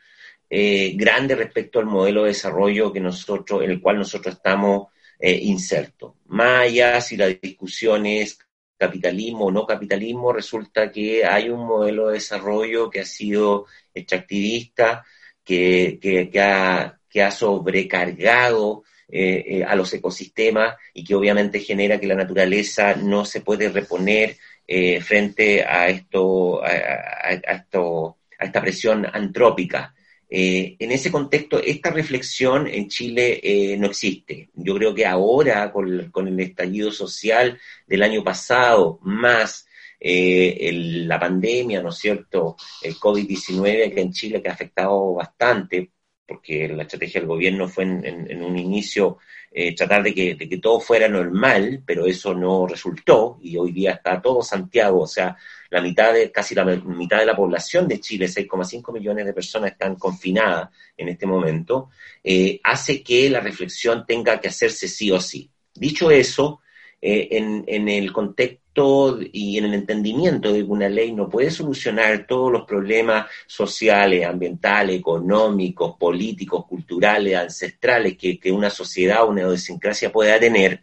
eh, 0.50 0.93
grande 0.95 1.36
respecto 1.36 1.79
al 1.79 1.86
modelo 1.86 2.24
de 2.24 2.29
desarrollo 2.29 2.91
que 2.91 3.00
nosotros, 3.00 3.63
en 3.63 3.71
el 3.71 3.81
cual 3.81 3.98
nosotros 3.98 4.36
estamos 4.36 4.88
eh, 5.19 5.39
insertos. 5.43 6.13
Más 6.25 6.62
allá 6.62 7.00
si 7.01 7.17
la 7.17 7.27
discusión 7.27 8.05
es 8.05 8.39
capitalismo 8.77 9.45
o 9.45 9.51
no 9.51 9.65
capitalismo, 9.65 10.33
resulta 10.33 10.91
que 10.91 11.24
hay 11.24 11.50
un 11.50 11.67
modelo 11.67 12.07
de 12.07 12.15
desarrollo 12.15 12.89
que 12.89 13.01
ha 13.01 13.05
sido 13.05 13.67
extractivista, 13.93 15.05
que, 15.43 16.00
que, 16.01 16.41
ha, 16.41 17.00
que 17.12 17.22
ha 17.22 17.32
sobrecargado 17.32 18.84
eh, 19.13 19.58
eh, 19.58 19.63
a 19.65 19.75
los 19.75 19.94
ecosistemas 19.94 20.77
y 20.94 21.03
que 21.03 21.15
obviamente 21.15 21.60
genera 21.60 22.00
que 22.00 22.08
la 22.08 22.15
naturaleza 22.15 22.96
no 22.96 23.25
se 23.25 23.41
puede 23.41 23.68
reponer 23.68 24.38
eh, 24.65 25.01
frente 25.01 25.65
a 25.65 25.89
esto, 25.89 26.63
a, 26.63 26.72
esta 28.39 28.62
presión 28.62 29.06
antrópica. 29.12 29.94
en 30.30 30.91
ese 30.91 31.12
contexto, 31.12 31.62
esta 31.62 31.89
reflexión 31.89 32.68
en 32.68 32.88
Chile 32.88 33.75
no 33.77 33.88
existe. 33.88 34.50
Yo 34.53 34.75
creo 34.75 34.96
que 34.96 35.06
ahora, 35.06 35.74
con, 35.74 36.10
con, 36.10 36.30
el 36.30 36.39
estallido 36.39 36.89
social 36.89 37.60
del 37.86 38.03
año 38.03 38.24
pasado, 38.24 38.98
más 39.01 39.68
la 40.00 41.20
pandemia, 41.20 41.82
¿no 41.84 41.89
es 41.89 41.98
cierto?, 41.98 42.56
el 42.82 42.96
COVID-19 42.96 43.94
que 43.94 44.01
en 44.01 44.13
Chile 44.13 44.41
que 44.41 44.50
ha 44.50 44.53
afectado 44.53 45.15
bastante, 45.15 45.91
porque 46.31 46.69
la 46.69 46.83
estrategia 46.83 47.19
del 47.19 47.27
gobierno 47.27 47.67
fue 47.67 47.83
en, 47.83 48.41
un 48.41 48.57
inicio 48.57 49.17
eh, 49.51 49.75
tratar 49.75 50.01
de 50.01 50.13
que, 50.13 50.57
todo 50.61 50.79
fuera 50.79 51.09
normal, 51.09 51.83
pero 51.85 52.05
eso 52.05 52.33
no 52.33 52.65
resultó 52.65 53.38
y 53.41 53.57
hoy 53.57 53.73
día 53.73 53.91
está 53.91 54.21
todo 54.21 54.41
Santiago, 54.41 55.01
o 55.01 55.07
sea, 55.07 55.35
la 55.69 55.81
mitad 55.81 56.13
de, 56.13 56.31
casi 56.31 56.55
la 56.55 56.63
mitad 56.63 57.19
de 57.19 57.25
la 57.25 57.35
población 57.35 57.85
de 57.85 58.00
Chile, 58.00 58.27
6,5 58.27 58.93
millones 58.93 59.25
de 59.25 59.33
personas 59.33 59.73
están 59.73 59.95
confinadas 59.95 60.69
en 60.95 61.09
este 61.09 61.25
momento, 61.25 61.89
eh, 62.23 62.61
hace 62.63 63.03
que 63.03 63.29
la 63.29 63.41
reflexión 63.41 64.05
tenga 64.05 64.39
que 64.39 64.47
hacerse 64.47 64.88
sí 64.88 65.11
o 65.11 65.19
sí. 65.19 65.51
Dicho 65.73 66.09
eso, 66.11 66.61
eh, 67.01 67.27
en, 67.31 67.65
en, 67.67 67.89
el 67.89 68.13
contexto 68.13 68.61
y 69.33 69.57
en 69.57 69.65
el 69.65 69.73
entendimiento 69.73 70.51
de 70.53 70.59
que 70.59 70.63
una 70.63 70.87
ley 70.87 71.11
no 71.11 71.29
puede 71.29 71.51
solucionar 71.51 72.25
todos 72.25 72.51
los 72.51 72.65
problemas 72.65 73.27
sociales, 73.45 74.25
ambientales, 74.25 74.97
económicos, 74.99 75.97
políticos, 75.97 76.65
culturales, 76.67 77.35
ancestrales 77.35 78.17
que, 78.17 78.51
una 78.51 78.69
sociedad 78.69 79.27
una 79.27 79.41
idiosincrasia 79.41 80.11
pueda 80.11 80.39
tener, 80.39 80.81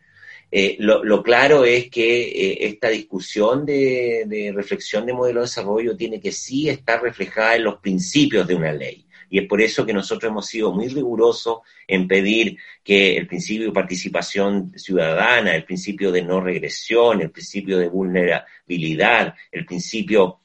eh, 0.50 0.76
lo, 0.80 1.22
claro 1.22 1.64
es 1.64 1.90
que 1.90 2.22
eh, 2.28 2.66
esta 2.68 2.88
discusión 2.88 3.66
de, 3.66 4.24
de 4.26 4.52
reflexión 4.54 5.06
de 5.06 5.12
modelo 5.12 5.40
de 5.40 5.46
desarrollo 5.46 5.96
tiene 5.96 6.20
que 6.20 6.32
sí 6.32 6.68
estar 6.68 7.02
reflejada 7.02 7.56
en 7.56 7.64
los 7.64 7.80
principios 7.80 8.46
de 8.46 8.54
una 8.54 8.72
ley 8.72 9.07
y 9.30 9.38
es 9.38 9.46
por 9.46 9.60
eso 9.60 9.84
que 9.84 9.92
nosotros 9.92 10.30
hemos 10.30 10.46
sido 10.46 10.72
muy 10.72 10.88
rigurosos 10.88 11.58
en 11.86 12.08
pedir 12.08 12.56
que 12.82 13.16
el 13.16 13.26
principio 13.26 13.66
de 13.66 13.72
participación 13.72 14.72
ciudadana, 14.76 15.54
el 15.54 15.64
principio 15.64 16.10
de 16.10 16.22
no 16.22 16.40
regresión, 16.40 17.20
el 17.20 17.30
principio 17.30 17.78
de 17.78 17.88
vulnerabilidad, 17.88 19.34
el 19.52 19.66
principio 19.66 20.40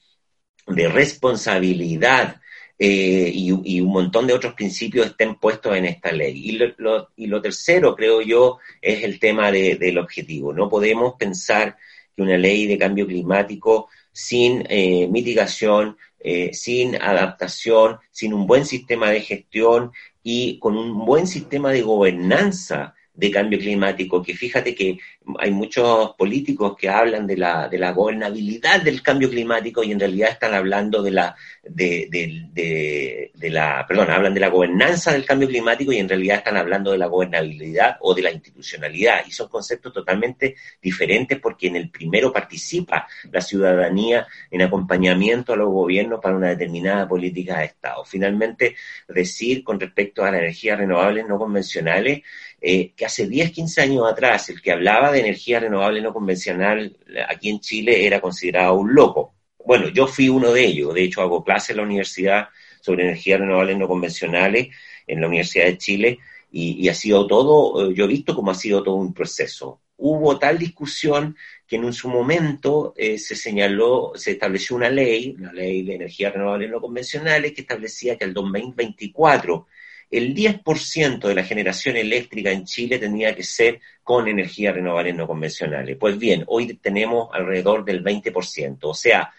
de 0.68 0.88
responsabilidad 0.88 2.42
eh, 2.78 3.32
y, 3.34 3.80
un 3.82 3.92
montón 3.92 4.28
de 4.28 4.34
otros 4.34 4.54
principios 4.56 5.08
estén 5.08 5.36
puestos 5.36 5.76
en 5.76 5.86
esta 5.86 6.12
ley. 6.12 6.50
Y 6.50 6.52
lo, 6.78 7.10
y 7.16 7.28
lo 7.28 7.42
tercero, 7.42 7.96
creo 7.96 8.22
yo, 8.22 8.60
es 8.82 9.04
el 9.04 9.20
tema 9.20 9.52
del 9.52 9.98
objetivo. 9.98 10.54
No 10.54 10.70
podemos 10.70 11.14
pensar 11.18 11.78
que 12.16 12.22
una 12.22 12.38
ley 12.38 12.68
de 12.68 12.78
cambio 12.78 13.08
climático 13.08 13.90
sin 14.14 14.66
eh, 14.70 15.08
mitigación, 15.10 15.98
eh, 16.20 16.54
sin 16.54 16.96
adaptación, 16.96 17.98
sin 18.12 18.34
un 18.34 18.48
buen 18.48 18.66
sistema 18.66 19.10
de 19.10 19.22
gestión 19.22 19.92
y 20.24 20.60
con 20.60 20.78
un 20.78 21.06
buen 21.06 21.28
sistema 21.28 21.72
de 21.72 21.82
gobernanza 21.82 22.96
de 23.16 23.30
cambio 23.30 23.60
climático, 23.60 24.24
que 24.24 24.34
fíjate 24.34 24.74
que 24.74 24.98
hay 25.38 25.52
muchos 25.52 26.16
políticos 26.18 26.76
que 26.76 26.90
hablan 26.90 27.28
de 27.28 27.38
la, 27.38 27.70
de 27.70 27.78
la 27.78 27.92
gobernabilidad 27.92 28.82
del 28.82 29.04
cambio 29.04 29.30
climático 29.30 29.84
y 29.84 29.92
en 29.92 30.00
realidad 30.00 30.32
están 30.32 30.56
hablando 30.56 31.04
de 31.04 31.12
la, 31.12 31.36
de, 31.62 32.08
de, 32.10 33.32
de, 33.34 33.50
la, 33.52 33.86
perdón, 33.88 34.10
hablan 34.10 34.34
de 34.34 34.40
la 34.40 34.50
gobernanza 34.50 35.14
del 35.14 35.26
cambio 35.26 35.48
climático 35.48 35.92
y 35.92 35.98
en 35.98 36.10
realidad 36.10 36.38
están 36.38 36.58
hablando 36.58 36.92
de 36.92 36.98
la 36.98 37.06
gobernabilidad 37.06 37.98
o 38.02 38.16
de 38.16 38.24
la 38.24 38.32
institucionalidad. 38.32 39.26
Y 39.28 39.32
son 39.32 39.48
conceptos 39.48 39.94
totalmente 39.94 40.56
diferentes 40.82 41.40
porque 41.40 41.68
en 41.68 41.76
el 41.76 41.92
primero 41.92 42.34
participa 42.34 43.08
la 43.32 43.42
ciudadanía 43.42 44.26
en 44.50 44.64
acompañamiento 44.64 45.54
a 45.54 45.58
los 45.58 45.70
gobiernos 45.70 46.20
para 46.20 46.36
una 46.36 46.50
determinada 46.50 47.08
política 47.08 47.60
de 47.60 47.66
Estado. 47.66 48.04
Finalmente, 48.06 48.76
decir 49.08 49.64
con 49.64 49.80
respecto 49.80 50.24
a 50.24 50.32
las 50.32 50.42
energías 50.42 50.80
renovables 50.80 51.28
no 51.28 51.38
convencionales, 51.38 52.24
eh, 52.66 52.94
que 52.96 53.06
hace 53.06 53.28
10, 53.28 53.52
15 53.52 53.82
años 53.82 54.10
atrás 54.10 54.48
el 54.50 54.62
que 54.62 54.72
hablaba 54.72 55.12
de 55.12 55.20
energía 55.20 55.60
renovable 55.60 56.02
no 56.02 56.14
convencional 56.14 56.96
aquí 57.28 57.50
en 57.50 57.60
Chile 57.60 58.06
era 58.08 58.22
considerado 58.22 58.76
un 58.76 58.96
loco. 58.96 59.34
Bueno, 59.66 59.90
yo 59.90 60.08
fui 60.08 60.30
uno 60.30 60.54
de 60.54 60.64
ellos, 60.66 60.94
de 60.94 61.04
hecho 61.04 61.22
hago 61.22 61.44
clases 61.44 61.72
en 61.72 61.78
la 61.78 61.84
universidad 61.84 62.48
sobre 62.80 63.04
energías 63.04 63.42
renovables 63.42 63.78
no 63.78 63.86
convencionales 63.90 64.70
en 65.06 65.20
la 65.20 65.28
Universidad 65.28 65.66
de 65.66 65.78
Chile 65.78 66.20
y, 66.52 66.88
ha 66.88 66.94
sido 66.94 67.28
todo, 67.28 67.90
eh, 67.90 67.94
yo 67.94 68.06
he 68.06 68.08
visto 68.08 68.34
cómo 68.34 68.52
ha 68.52 68.56
sido 68.56 68.82
todo 68.82 68.96
un 68.96 69.14
proceso. 69.14 69.82
Hubo 69.98 70.40
tal 70.40 70.58
discusión 70.58 71.36
que 71.68 71.76
en 71.76 71.92
su 71.92 72.08
momento 72.08 72.94
eh, 72.96 73.18
se 73.18 73.36
señaló, 73.36 74.14
se 74.16 74.32
estableció 74.32 74.78
una 74.78 74.90
ley, 74.90 75.36
la 75.38 75.52
ley 75.52 75.84
de 75.84 75.96
energías 75.96 76.32
renovables 76.32 76.72
no 76.72 76.80
convencionales, 76.80 77.52
que 77.52 77.62
establecía 77.62 78.18
que 78.18 78.24
el 78.24 78.34
2024 78.34 79.68
el 80.14 80.36
10% 80.36 81.28
de 81.28 81.34
la 81.34 81.44
generación 81.44 81.98
eléctrica 81.98 82.52
en 82.52 82.66
Chile 82.66 83.00
tenía 83.00 83.36
que 83.36 83.44
ser 83.44 83.82
con 84.04 84.28
energías 84.28 84.76
renovables 84.76 85.16
no 85.16 85.26
convencionales. 85.26 85.98
Pues 86.00 86.20
bien, 86.20 86.44
hoy 86.48 86.76
tenemos 86.76 87.30
alrededor 87.34 87.84
del 87.84 88.04
20%, 88.04 88.78
o 88.84 88.94
sea, 88.94 89.34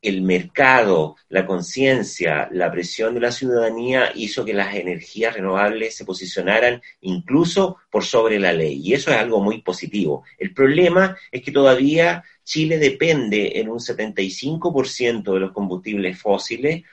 el 0.00 0.22
mercado, 0.22 1.16
la 1.28 1.44
conciencia, 1.44 2.48
la 2.52 2.70
presión 2.70 3.14
de 3.14 3.20
la 3.20 3.32
ciudadanía 3.32 4.12
hizo 4.14 4.44
que 4.44 4.54
las 4.54 4.74
energías 4.74 5.34
renovables 5.34 5.96
se 5.96 6.04
posicionaran 6.04 6.80
incluso 7.00 7.78
por 7.90 8.04
sobre 8.04 8.38
la 8.38 8.52
ley. 8.52 8.80
Y 8.82 8.94
eso 8.94 9.10
es 9.10 9.16
algo 9.16 9.40
muy 9.40 9.62
positivo. 9.62 10.22
El 10.38 10.54
problema 10.54 11.16
es 11.32 11.42
que 11.42 11.50
todavía 11.50 12.22
Chile 12.44 12.78
depende 12.78 13.58
en 13.58 13.68
un 13.68 13.78
75% 13.78 15.34
de 15.34 15.40
los 15.40 15.52
combustibles 15.52 16.18
fósiles, 16.18 16.84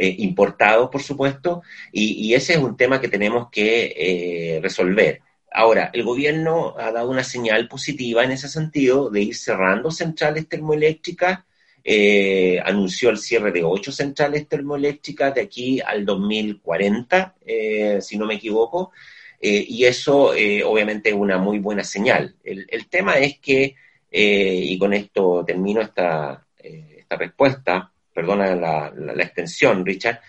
eh, 0.00 0.16
importados, 0.20 0.88
por 0.88 1.02
supuesto, 1.02 1.62
y, 1.92 2.32
ese 2.32 2.54
es 2.54 2.58
un 2.58 2.74
tema 2.74 3.02
que 3.02 3.08
tenemos 3.08 3.50
que 3.50 3.92
eh, 3.96 4.60
resolver. 4.62 5.20
Ahora, 5.52 5.90
el 5.92 6.04
gobierno 6.04 6.74
ha 6.78 6.90
dado 6.90 7.10
una 7.10 7.22
señal 7.22 7.68
positiva 7.68 8.24
en 8.24 8.30
ese 8.30 8.48
sentido 8.48 9.10
de 9.10 9.20
ir 9.20 9.36
cerrando 9.36 9.90
centrales 9.90 10.48
termoeléctricas 10.48 11.40
eh, 11.84 12.60
anunció 12.64 13.10
el 13.10 13.18
cierre 13.18 13.52
de 13.52 13.62
ocho 13.62 13.92
centrales 13.92 14.48
termoeléctricas 14.48 15.34
de 15.34 15.42
aquí 15.42 15.80
al 15.80 16.06
2040, 16.06 17.36
eh, 17.44 17.98
si 18.00 18.16
no 18.16 18.26
me 18.26 18.34
equivoco, 18.36 18.92
y 19.42 19.84
eso 19.84 20.32
obviamente 20.66 21.10
es 21.10 21.14
una 21.14 21.38
muy 21.38 21.58
buena 21.58 21.84
señal. 21.84 22.36
El, 22.44 22.88
tema 22.88 23.18
es 23.18 23.38
que, 23.38 23.74
y 24.10 24.78
con 24.78 24.92
esto 24.94 25.44
termino 25.46 25.80
esta, 25.80 26.46
esta 26.58 27.16
respuesta, 27.16 27.92
perdona 28.20 28.54
la, 28.54 28.92
la, 28.94 29.22
extensión, 29.22 29.84
Richard, 29.84 30.20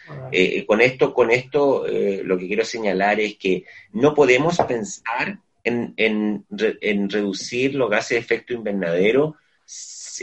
con 0.65 0.81
esto, 0.81 1.13
con 1.13 1.31
esto 1.31 1.85
lo 2.23 2.37
que 2.37 2.47
quiero 2.47 2.63
señalar 2.63 3.19
es 3.19 3.35
que 3.35 3.65
no 3.93 4.13
podemos 4.13 4.57
pensar 4.67 5.39
en, 5.63 5.93
en, 5.97 6.45
en 6.49 7.09
reducir 7.09 7.75
los 7.75 7.89
gases 7.89 8.09
de 8.09 8.17
efecto 8.17 8.53
invernadero 8.53 9.35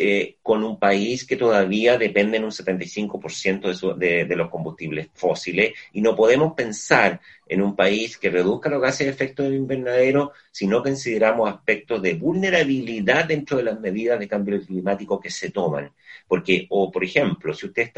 eh, 0.00 0.36
con 0.42 0.62
un 0.62 0.78
país 0.78 1.24
que 1.26 1.36
todavía 1.36 1.98
depende 1.98 2.36
en 2.36 2.44
un 2.44 2.50
75% 2.50 3.96
de, 3.96 4.26
de, 4.26 4.36
los 4.36 4.48
combustibles 4.48 5.08
fósiles 5.14 5.72
y 5.92 6.00
no 6.00 6.14
podemos 6.14 6.54
pensar 6.54 7.20
en 7.48 7.62
un 7.62 7.74
país 7.74 8.18
que 8.18 8.30
reduzca 8.30 8.68
los 8.68 8.82
gases 8.82 9.06
de 9.06 9.12
efecto 9.12 9.44
invernadero 9.44 10.32
si 10.50 10.66
no 10.66 10.82
consideramos 10.82 11.48
aspectos 11.48 12.02
de 12.02 12.14
vulnerabilidad 12.14 13.24
dentro 13.24 13.56
de 13.56 13.64
las 13.64 13.80
medidas 13.80 14.18
de 14.18 14.28
cambio 14.28 14.60
climático 14.64 15.18
que 15.18 15.30
se 15.30 15.50
toman. 15.50 15.92
Porque, 16.26 16.66
o 16.70 16.90
por 16.90 17.04
ejemplo, 17.04 17.54
si 17.54 17.66
usted 17.66 17.90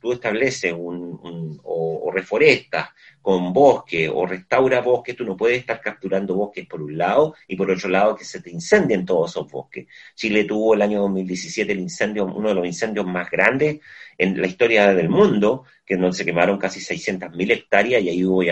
tú 0.00 0.12
estableces 0.12 0.72
un, 0.72 1.60
o, 1.64 2.02
o 2.04 2.10
reforestas 2.10 2.90
con 3.22 3.52
bosque 3.52 4.08
o 4.08 4.26
restaura 4.26 4.80
bosques, 4.80 5.16
tú 5.16 5.24
no 5.24 5.36
puedes 5.36 5.58
estar 5.58 5.80
capturando 5.80 6.34
bosques 6.34 6.66
por 6.66 6.82
un 6.82 6.96
lado 6.96 7.34
y 7.46 7.56
por 7.56 7.70
otro 7.70 7.88
lado 7.88 8.16
que 8.16 8.24
se 8.24 8.40
te 8.40 8.50
incendien 8.50 9.04
todos 9.04 9.30
esos 9.30 9.50
bosques. 9.50 9.86
Chile 10.14 10.44
tuvo 10.44 10.74
el 10.74 10.82
año 10.82 11.00
2017 11.02 11.72
el 11.72 11.80
incendio, 11.80 12.24
uno 12.26 12.48
de 12.48 12.54
los 12.54 12.66
incendios 12.66 13.06
más 13.06 13.30
grandes 13.30 13.80
en 14.18 14.40
la 14.40 14.46
historia 14.46 14.92
del 14.94 15.08
mundo, 15.08 15.64
que 15.84 15.96
donde 15.96 16.16
se 16.16 16.24
quemaron 16.24 16.58
casi 16.58 16.80
600.000 16.80 17.50
hectáreas 17.50 18.02
y 18.02 18.10
ahí 18.10 18.24
hubo 18.24 18.42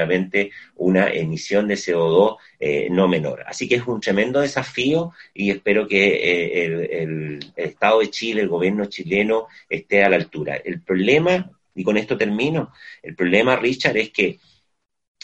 una 0.76 1.09
emisión 1.11 1.68
de 1.68 1.75
CO2 1.75 2.37
eh, 2.61 2.88
no 2.90 3.09
menor. 3.09 3.45
Así 3.47 3.68
que 3.68 3.76
es 3.76 3.87
un 3.87 4.00
tremendo 4.00 4.40
desafío 4.40 5.12
y 5.35 5.50
espero 5.50 5.87
que 5.87 6.07
eh, 6.07 6.64
el, 6.64 6.90
el 6.90 7.52
Estado 7.57 8.00
de 8.00 8.11
Chile, 8.11 8.42
el 8.42 8.49
gobierno 8.49 8.87
chileno 8.87 9.46
esté 9.68 10.05
a 10.05 10.09
la 10.09 10.16
altura. 10.16 10.57
El 10.57 10.81
problema, 10.83 11.51
y 11.74 11.85
con 11.85 11.96
esto 11.96 12.16
termino, 12.16 12.72
el 13.03 13.14
problema, 13.14 13.57
Richard, 13.57 13.96
es 13.96 14.11
que 14.11 14.38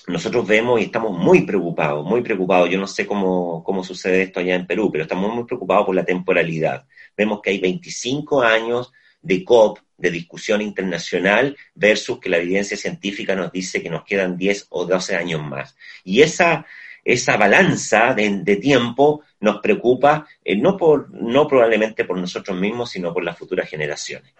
nosotros 0.06 0.46
vemos 0.46 0.80
y 0.80 0.84
estamos 0.84 1.16
muy 1.16 1.42
preocupados, 1.42 2.04
muy 2.04 2.22
preocupados. 2.22 2.68
Yo 2.68 2.78
no 2.78 2.86
sé 2.86 3.06
cómo, 3.06 3.62
cómo 3.64 3.82
sucede 3.82 4.22
esto 4.22 4.40
allá 4.40 4.54
en 4.54 4.66
Perú, 4.66 4.90
pero 4.92 5.04
estamos 5.04 5.34
muy 5.34 5.44
preocupados 5.44 5.86
por 5.86 5.94
la 5.94 6.04
temporalidad. 6.04 6.86
Vemos 7.16 7.40
que 7.40 7.50
hay 7.50 7.58
25 7.58 8.42
años 8.42 8.92
de 9.24 9.42
COP, 9.42 9.78
de 9.96 10.10
discusión 10.10 10.60
internacional, 10.60 11.56
versus 11.74 12.20
que 12.20 12.28
la 12.28 12.36
evidencia 12.36 12.76
científica 12.76 13.34
nos 13.34 13.50
dice 13.50 13.82
que 13.82 13.90
nos 13.90 14.04
quedan 14.04 14.36
10 14.36 14.66
o 14.70 14.84
12 14.84 15.16
años 15.16 15.42
más. 15.42 15.76
Y 16.04 16.20
esa, 16.22 16.66
esa 17.04 17.36
balanza 17.36 18.14
de, 18.14 18.56
tiempo 18.56 19.22
nos 19.40 19.60
preocupa, 19.60 20.26
eh, 20.44 20.56
no, 20.56 20.76
por, 20.76 21.10
no 21.10 21.48
probablemente 21.48 22.04
por 22.04 22.18
nosotros 22.18 22.56
mismos, 22.58 22.90
sino 22.90 23.12
por 23.12 23.24
las 23.24 23.38
futuras 23.38 23.68
generaciones. 23.68 24.32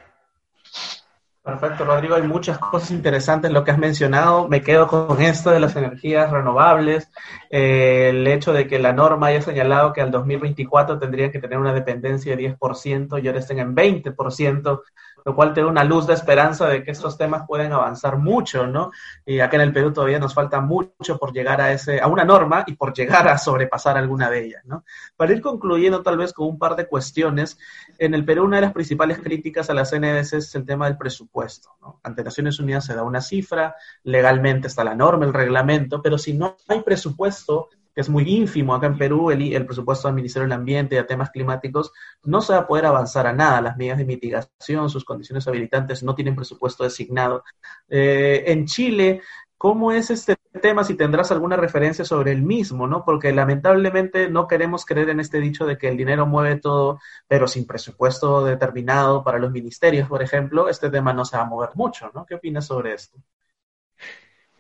Perfecto, 1.44 1.85
Rodrigo. 1.85 2.14
Hay 2.14 2.22
muchas 2.22 2.59
cosas 2.59 2.90
interesantes 2.90 3.52
lo 3.52 3.64
que 3.64 3.70
has 3.70 3.76
mencionado. 3.76 4.48
Me 4.48 4.62
quedo 4.62 4.87
con 4.88 5.20
esto 5.20 5.50
de 5.50 5.61
las 5.61 5.76
energías 5.76 6.30
renovables, 6.30 7.11
eh, 7.50 8.09
el 8.09 8.26
hecho 8.26 8.54
de 8.54 8.66
que 8.66 8.78
la 8.78 8.94
norma 8.94 9.26
haya 9.26 9.42
señalado 9.42 9.92
que 9.92 10.00
al 10.00 10.11
2024 10.11 10.98
tendrían 10.98 11.30
que 11.30 11.40
tener 11.40 11.59
una 11.59 11.74
dependencia 11.74 12.35
de 12.35 12.38
10% 12.38 13.22
y 13.22 13.26
ahora 13.26 13.40
estén 13.40 13.59
en 13.59 13.74
20% 13.76 14.80
lo 15.24 15.34
cual 15.34 15.54
te 15.54 15.62
da 15.62 15.66
una 15.66 15.84
luz 15.84 16.06
de 16.06 16.14
esperanza 16.14 16.68
de 16.68 16.82
que 16.82 16.90
estos 16.90 17.16
temas 17.16 17.44
pueden 17.46 17.72
avanzar 17.72 18.18
mucho, 18.18 18.66
¿no? 18.66 18.90
Y 19.24 19.40
acá 19.40 19.56
en 19.56 19.62
el 19.62 19.72
Perú 19.72 19.92
todavía 19.92 20.18
nos 20.18 20.34
falta 20.34 20.60
mucho 20.60 21.18
por 21.18 21.32
llegar 21.32 21.60
a, 21.60 21.72
ese, 21.72 22.00
a 22.00 22.06
una 22.08 22.24
norma 22.24 22.64
y 22.66 22.74
por 22.74 22.92
llegar 22.92 23.26
a 23.28 23.38
sobrepasar 23.38 23.96
alguna 23.96 24.28
de 24.30 24.44
ellas, 24.44 24.64
¿no? 24.64 24.84
Para 25.16 25.32
ir 25.32 25.40
concluyendo 25.40 26.02
tal 26.02 26.18
vez 26.18 26.32
con 26.32 26.48
un 26.48 26.58
par 26.58 26.76
de 26.76 26.87
cuestiones, 26.87 27.58
en 27.98 28.14
el 28.14 28.24
Perú 28.24 28.44
una 28.44 28.56
de 28.56 28.62
las 28.62 28.72
principales 28.72 29.18
críticas 29.18 29.70
a 29.70 29.74
las 29.74 29.94
NDC 29.94 30.34
es 30.34 30.54
el 30.54 30.66
tema 30.66 30.87
del 30.87 30.98
presupuesto, 30.98 31.70
¿no? 31.80 32.00
Ante 32.02 32.22
Naciones 32.22 32.58
Unidas 32.60 32.84
se 32.84 32.94
da 32.94 33.02
una 33.02 33.20
cifra, 33.20 33.76
legalmente 34.02 34.68
está 34.68 34.84
la 34.84 34.94
norma, 34.94 35.24
el 35.24 35.32
reglamento, 35.32 36.02
pero 36.02 36.18
si 36.18 36.34
no 36.34 36.56
hay 36.68 36.82
presupuesto, 36.82 37.70
que 37.94 38.00
es 38.00 38.09
muy 38.09 38.24
ínfimo 38.28 38.74
acá 38.74 38.87
en 38.87 38.98
Perú, 38.98 39.30
el, 39.30 39.52
el, 39.52 39.66
presupuesto 39.66 40.09
del 40.09 40.16
Ministerio 40.16 40.44
del 40.44 40.52
Ambiente 40.59 40.96
y 40.96 40.98
a 40.98 41.07
temas 41.07 41.30
climáticos, 41.30 41.92
no 42.24 42.40
se 42.40 42.52
va 42.52 42.61
a 42.61 42.66
poder 42.66 42.87
avanzar 42.87 43.26
a 43.26 43.33
nada. 43.33 43.61
Las 43.61 43.76
medidas 43.76 43.98
de 43.98 44.04
mitigación, 44.04 44.90
sus 44.90 45.04
condiciones 45.04 45.46
habilitantes 45.46 46.02
no 46.02 46.14
tienen 46.14 46.35
presupuesto 46.35 46.85
designado. 46.85 47.44
Eh, 47.88 48.44
en 48.46 48.66
Chile, 48.66 49.22
¿cómo 49.57 49.92
es 49.92 50.11
este 50.11 50.37
tema? 50.61 50.85
Si 50.85 50.94
tendrás 50.94 51.30
alguna 51.30 51.57
referencia 51.57 52.04
sobre 52.04 52.33
el 52.33 52.42
mismo, 52.42 52.87
¿no? 52.87 53.04
Porque 53.04 53.33
lamentablemente 53.33 54.28
no 54.28 54.48
queremos 54.48 54.85
creer 54.85 55.11
en 55.11 55.20
este 55.20 55.40
dicho 55.40 55.66
de 55.66 55.78
que 55.78 55.88
el 55.88 55.96
dinero 55.96 56.26
mueve 56.26 56.57
todo, 56.57 56.98
pero 57.28 57.46
sin 57.46 57.66
presupuesto 57.66 58.44
determinado 58.44 59.22
para 59.22 59.38
los 59.38 59.52
ministerios, 59.52 60.09
por 60.09 60.22
ejemplo, 60.22 60.68
este 60.68 60.90
tema 60.90 61.12
no 61.12 61.24
se 61.24 61.37
va 61.37 61.44
a 61.44 61.46
mover 61.46 61.70
mucho, 61.74 62.11
¿no? 62.14 62.26
¿Qué 62.26 62.35
opinas 62.35 62.66
sobre 62.66 62.94
esto? 62.94 63.18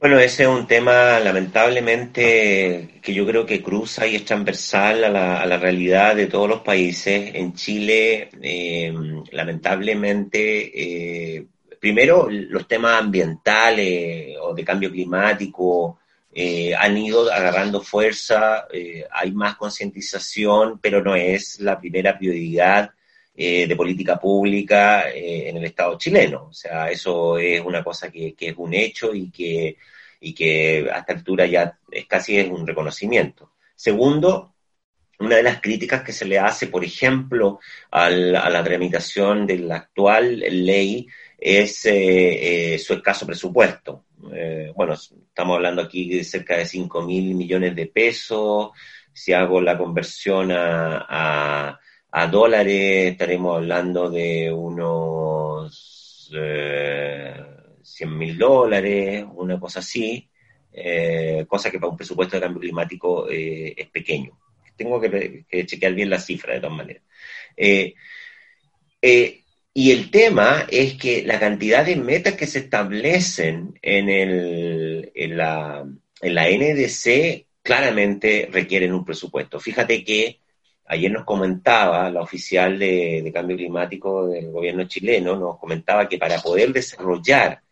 Bueno, 0.04 0.18
ese 0.18 0.42
es 0.42 0.48
un 0.50 0.66
tema 0.66 1.18
lamentablemente 1.18 3.00
que 3.00 3.14
yo 3.14 3.24
creo 3.24 3.46
que 3.46 3.62
cruza 3.62 4.06
y 4.06 4.16
es 4.16 4.26
transversal 4.26 5.02
a 5.02 5.46
la, 5.46 5.56
realidad 5.56 6.14
de 6.14 6.26
todos 6.26 6.46
los 6.46 6.60
países. 6.60 7.34
En 7.34 7.54
Chile, 7.54 8.28
eh, 8.42 8.92
lamentablemente, 9.32 11.36
eh, 11.38 11.46
primero 11.80 12.28
los 12.28 12.68
temas 12.68 13.00
ambientales 13.00 14.36
o 14.42 14.52
de 14.52 14.62
cambio 14.62 14.90
climático 14.90 16.00
eh, 16.34 16.74
han 16.74 16.98
ido 16.98 17.32
agarrando 17.32 17.80
fuerza, 17.80 18.66
eh, 18.70 19.06
hay 19.10 19.32
más 19.32 19.56
concientización, 19.56 20.80
pero 20.80 21.02
no 21.02 21.16
es 21.16 21.60
la 21.60 21.80
primera 21.80 22.18
prioridad 22.18 22.90
eh, 23.34 23.66
de 23.66 23.74
política 23.74 24.20
pública 24.20 25.10
eh, 25.10 25.48
en 25.48 25.56
el 25.56 25.64
Estado 25.64 25.96
chileno. 25.96 26.48
O 26.50 26.52
sea, 26.52 26.90
eso 26.90 27.38
es 27.38 27.58
una 27.62 27.82
cosa 27.82 28.10
que 28.10 28.34
es 28.38 28.54
un 28.58 28.74
hecho 28.74 29.14
y 29.14 29.30
que, 29.30 29.78
y 30.24 30.34
que 30.34 30.88
a 30.90 30.98
esta 31.00 31.12
altura 31.12 31.46
ya 31.46 31.78
es 31.90 32.06
casi 32.06 32.38
es 32.38 32.48
un 32.50 32.66
reconocimiento. 32.66 33.52
Segundo, 33.76 34.54
una 35.20 35.36
de 35.36 35.42
las 35.42 35.60
críticas 35.60 36.02
que 36.02 36.12
se 36.12 36.24
le 36.24 36.38
hace, 36.38 36.66
por 36.68 36.84
ejemplo, 36.84 37.60
a 37.90 38.10
la 38.10 38.64
tramitación 38.64 39.46
de 39.46 39.58
la 39.58 39.76
actual 39.76 40.38
ley 40.38 41.06
es 41.38 41.84
eh, 41.86 42.74
eh, 42.74 42.78
su 42.78 42.94
escaso 42.94 43.26
presupuesto. 43.26 44.06
Eh, 44.32 44.72
bueno, 44.74 44.94
estamos 44.94 45.56
hablando 45.56 45.82
aquí 45.82 46.08
de 46.08 46.24
cerca 46.24 46.56
de 46.56 46.64
5 46.64 47.02
mil 47.02 47.34
millones 47.34 47.76
de 47.76 47.86
pesos. 47.86 48.70
Si 49.12 49.32
hago 49.34 49.60
la 49.60 49.76
conversión 49.76 50.50
a, 50.52 51.78
dólares 52.30 53.12
estaremos 53.12 53.56
hablando 53.58 54.08
de 54.08 54.50
unos 54.50 55.83
100 57.94 58.18
mil 58.18 58.38
dólares, 58.38 59.24
una 59.34 59.58
cosa 59.58 59.80
así, 59.80 60.28
eh, 60.72 61.44
cosa 61.48 61.70
que 61.70 61.78
para 61.78 61.90
un 61.90 61.96
presupuesto 61.96 62.36
de 62.36 62.42
cambio 62.42 62.60
climático 62.60 63.28
eh, 63.30 63.74
es 63.76 63.88
pequeño. 63.88 64.38
Tengo 64.76 65.00
que, 65.00 65.44
que, 65.48 65.66
chequear 65.66 65.94
bien 65.94 66.10
la 66.10 66.18
cifra 66.18 66.54
de 66.54 66.60
todas 66.60 66.76
maneras. 66.76 67.02
Eh, 67.56 67.94
y 69.76 69.90
el 69.90 70.10
tema 70.10 70.66
es 70.68 70.94
que 70.94 71.22
la 71.24 71.38
cantidad 71.38 71.84
de 71.84 71.96
metas 71.96 72.34
que 72.34 72.46
se 72.46 72.60
establecen 72.60 73.78
en, 73.82 74.08
el, 74.08 75.12
en, 75.14 75.36
la, 75.36 75.84
en 76.20 76.34
la 76.34 76.48
NDC 76.48 77.46
claramente 77.62 78.48
requieren 78.50 78.92
un 78.92 79.04
presupuesto. 79.04 79.60
Fíjate 79.60 80.04
que 80.04 80.38
Ayer 80.86 81.10
nos 81.10 81.24
comentaba 81.24 82.10
la 82.10 82.20
oficial 82.20 82.78
de, 82.78 83.30
cambio 83.32 83.56
climático 83.56 84.28
del 84.28 84.50
gobierno 84.50 84.84
chileno, 84.84 85.34
nos 85.34 85.58
comentaba 85.58 86.06
que 86.06 86.18
para 86.18 86.38
poder 86.40 86.72
desarrollar 86.72 87.62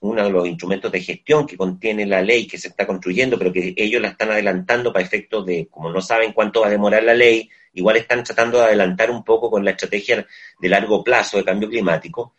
uno 0.00 0.24
de 0.24 0.30
los 0.30 0.46
instrumentos 0.46 0.90
de 0.90 1.00
gestión 1.00 1.46
que 1.46 1.56
contiene 1.56 2.06
la 2.06 2.22
ley 2.22 2.46
que 2.46 2.58
se 2.58 2.68
está 2.68 2.86
construyendo, 2.86 3.38
pero 3.38 3.52
que 3.52 3.74
ellos 3.76 4.00
la 4.00 4.08
están 4.08 4.30
adelantando 4.30 4.92
para 4.92 5.04
efectos 5.04 5.44
de, 5.46 5.68
como 5.68 5.90
no 5.90 6.00
saben 6.00 6.32
cuánto 6.32 6.60
va 6.60 6.68
a 6.68 6.70
demorar 6.70 7.02
la 7.02 7.14
ley, 7.14 7.48
igual 7.74 7.96
están 7.96 8.24
tratando 8.24 8.58
de 8.58 8.64
adelantar 8.64 9.10
un 9.10 9.24
poco 9.24 9.50
con 9.50 9.64
la 9.64 9.72
estrategia 9.72 10.26
de 10.60 10.68
largo 10.68 11.02
plazo 11.02 11.38
de 11.38 11.44
cambio 11.44 11.68
climático. 11.68 12.34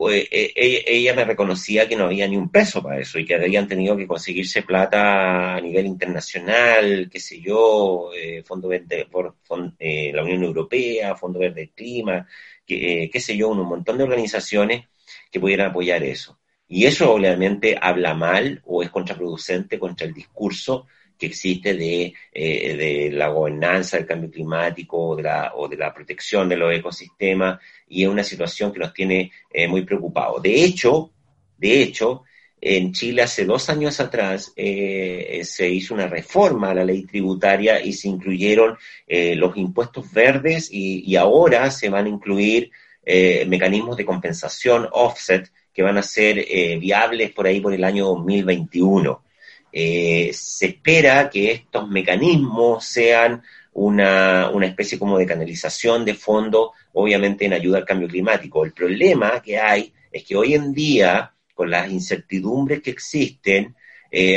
Pues, 0.00 0.28
eh, 0.30 0.52
ella, 0.86 1.14
me 1.14 1.26
reconocía 1.26 1.86
que 1.86 1.94
no 1.94 2.06
había 2.06 2.26
ni 2.26 2.34
un 2.34 2.48
peso 2.50 2.82
para 2.82 2.98
eso 2.98 3.18
y 3.18 3.26
que 3.26 3.34
habían 3.34 3.68
tenido 3.68 3.96
que 3.98 4.06
conseguirse 4.06 4.62
plata 4.62 5.56
a 5.56 5.60
nivel 5.60 5.84
internacional, 5.86 7.10
qué 7.12 7.20
sé 7.20 7.38
yo, 7.42 8.10
eh, 8.16 8.42
Fondo 8.42 8.68
Verde 8.68 9.06
por 9.10 9.36
eh, 9.78 10.10
la 10.14 10.22
Unión 10.22 10.42
Europea, 10.44 11.14
Fondo 11.16 11.38
Verde 11.38 11.72
Clima, 11.74 12.26
qué 12.66 13.10
sé 13.20 13.36
yo, 13.36 13.50
un 13.50 13.66
montón 13.66 13.98
de 13.98 14.04
organizaciones 14.04 14.86
que 15.30 15.40
pudieran 15.40 15.70
apoyar 15.70 16.02
eso. 16.02 16.38
Y 16.68 16.86
eso 16.86 17.12
obviamente 17.12 17.76
habla 17.80 18.14
mal 18.14 18.62
o 18.64 18.82
es 18.82 18.90
contraproducente 18.90 19.78
contra 19.78 20.06
el 20.06 20.14
discurso 20.14 20.86
que 21.20 21.26
existe 21.26 21.74
de, 21.74 22.14
eh, 22.32 22.76
de 22.76 23.10
la 23.12 23.28
gobernanza 23.28 23.96
del 23.96 24.06
cambio 24.06 24.30
climático 24.30 24.96
o 24.96 25.16
de, 25.16 25.24
la, 25.24 25.52
o 25.54 25.68
de 25.68 25.76
la 25.76 25.92
protección 25.92 26.48
de 26.48 26.56
los 26.56 26.72
ecosistemas 26.72 27.60
y 27.88 28.04
es 28.04 28.08
una 28.08 28.24
situación 28.24 28.72
que 28.72 28.78
nos 28.78 28.94
tiene 28.94 29.30
eh, 29.52 29.68
muy 29.68 29.82
preocupados. 29.82 30.42
De 30.42 30.64
hecho, 30.64 31.10
de 31.58 31.82
hecho, 31.82 32.22
en 32.60 32.92
Chile 32.92 33.22
hace 33.22 33.44
dos 33.44 33.68
años 33.68 34.00
atrás 34.00 34.52
eh, 34.56 35.42
se 35.44 35.68
hizo 35.68 35.94
una 35.94 36.06
reforma 36.06 36.70
a 36.70 36.74
la 36.74 36.84
ley 36.84 37.04
tributaria 37.04 37.82
y 37.84 37.92
se 37.92 38.08
incluyeron 38.08 38.76
los 39.08 39.56
impuestos 39.56 40.12
verdes 40.12 40.68
y, 40.70 41.16
ahora 41.16 41.70
se 41.70 41.88
van 41.88 42.06
a 42.06 42.10
incluir 42.10 42.70
eh, 43.12 43.44
mecanismos 43.44 43.96
de 43.96 44.04
compensación 44.04 44.88
offset 44.92 45.50
que 45.74 45.82
van 45.82 45.98
a 45.98 46.02
ser 46.02 46.38
eh, 46.38 46.78
viables 46.78 47.32
por 47.32 47.44
ahí 47.44 47.60
por 47.60 47.74
el 47.74 47.82
año 47.82 48.06
2021. 48.06 49.24
Eh, 49.72 50.30
se 50.32 50.66
espera 50.66 51.28
que 51.28 51.50
estos 51.50 51.88
mecanismos 51.88 52.84
sean 52.84 53.42
una, 53.72 54.48
una, 54.50 54.66
especie 54.66 54.96
como 54.96 55.18
de 55.18 55.26
canalización 55.26 56.04
de 56.04 56.14
fondo, 56.14 56.70
obviamente 56.92 57.46
en 57.46 57.52
ayuda 57.52 57.78
al 57.78 57.84
cambio 57.84 58.06
climático. 58.06 58.64
El 58.64 58.72
problema 58.72 59.42
que 59.42 59.58
hay 59.58 59.92
es 60.12 60.22
que 60.22 60.36
hoy 60.36 60.54
en 60.54 60.72
día, 60.72 61.34
con 61.52 61.68
las 61.68 61.90
incertidumbres 61.90 62.80
que 62.80 62.90
existen, 62.90 63.74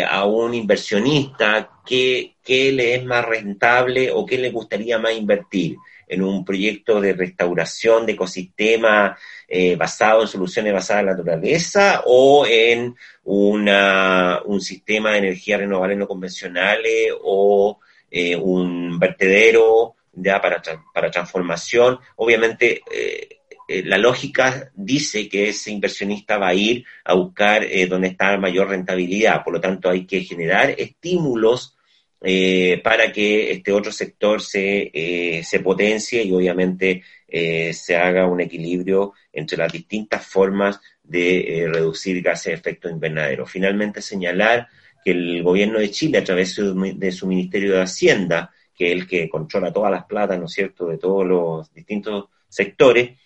a 0.07 0.25
un 0.25 0.53
inversionista, 0.55 1.69
¿qué, 1.85 2.37
¿qué, 2.43 2.71
le 2.71 2.95
es 2.95 3.05
más 3.05 3.23
rentable 3.23 4.11
o 4.11 4.25
qué 4.25 4.39
le 4.39 4.49
gustaría 4.49 4.97
más 4.97 5.13
invertir? 5.13 5.77
En 6.07 6.21
un 6.21 6.43
proyecto 6.45 7.01
de 7.01 7.13
restauración 7.13 8.05
de 8.05 8.13
ecosistema 8.13 9.17
eh, 9.47 9.75
basado 9.75 10.21
en 10.21 10.27
soluciones 10.27 10.73
basadas 10.73 11.01
en 11.01 11.05
la 11.07 11.11
naturaleza 11.13 12.03
o 12.05 12.45
en 12.47 12.95
una, 13.23 14.41
un 14.45 14.61
sistema 14.61 15.11
de 15.11 15.19
energía 15.19 15.57
renovable 15.57 15.95
no 15.95 16.07
convencionales 16.07 17.13
o 17.21 17.79
eh, 18.09 18.35
un 18.35 18.99
vertedero 18.99 19.95
ya 20.13 20.41
para, 20.41 20.61
para 20.93 21.11
transformación. 21.11 21.99
Obviamente, 22.17 22.81
eh, 22.91 23.39
la 23.85 23.97
lógica 23.97 24.71
dice 24.75 25.27
que 25.29 25.49
ese 25.49 25.71
inversionista 25.71 26.37
va 26.37 26.49
a 26.49 26.53
ir 26.53 26.85
a 27.05 27.13
buscar 27.13 27.65
donde 27.89 28.09
está 28.09 28.37
mayor 28.37 28.69
rentabilidad. 28.69 29.43
Por 29.43 29.53
lo 29.53 29.61
tanto, 29.61 29.89
hay 29.89 30.05
que 30.05 30.21
generar 30.21 30.75
estímulos 30.77 31.75
eh, 32.25 32.79
para 32.81 33.11
que 33.11 33.51
este 33.51 33.73
otro 33.73 33.91
sector 33.91 34.41
se, 34.41 34.89
eh, 34.93 35.43
se 35.43 35.59
potencie 35.59 36.23
y 36.23 36.31
obviamente 36.31 37.03
eh, 37.27 37.73
se 37.73 37.97
haga 37.97 38.27
un 38.27 38.39
equilibrio 38.39 39.11
entre 39.33 39.57
las 39.57 39.69
distintas 39.69 40.25
formas 40.25 40.79
de 41.03 41.69
reducir 41.69 42.21
gases 42.21 42.45
de 42.45 42.53
efecto 42.53 42.89
invernadero. 42.89 43.45
Finalmente, 43.45 44.01
señalar 44.01 44.69
que 45.03 45.11
el 45.11 45.43
gobierno 45.43 45.79
de 45.79 45.91
Chile, 45.91 46.19
a 46.19 46.23
través 46.23 46.55
de 46.55 47.11
su 47.11 47.27
Ministerio 47.27 47.73
de 47.73 47.81
Hacienda, 47.81 48.51
que 48.73 48.87
es 48.87 48.93
el 48.93 49.05
que 49.05 49.27
controla 49.27 49.73
todas 49.73 49.91
las 49.91 50.05
platas, 50.05 50.39
¿no 50.39 50.45
es 50.45 50.53
cierto?, 50.53 50.87
de 50.87 50.97
todos 50.97 51.27
los 51.27 51.73
distintos 51.73 52.29
sectores, 52.47 53.17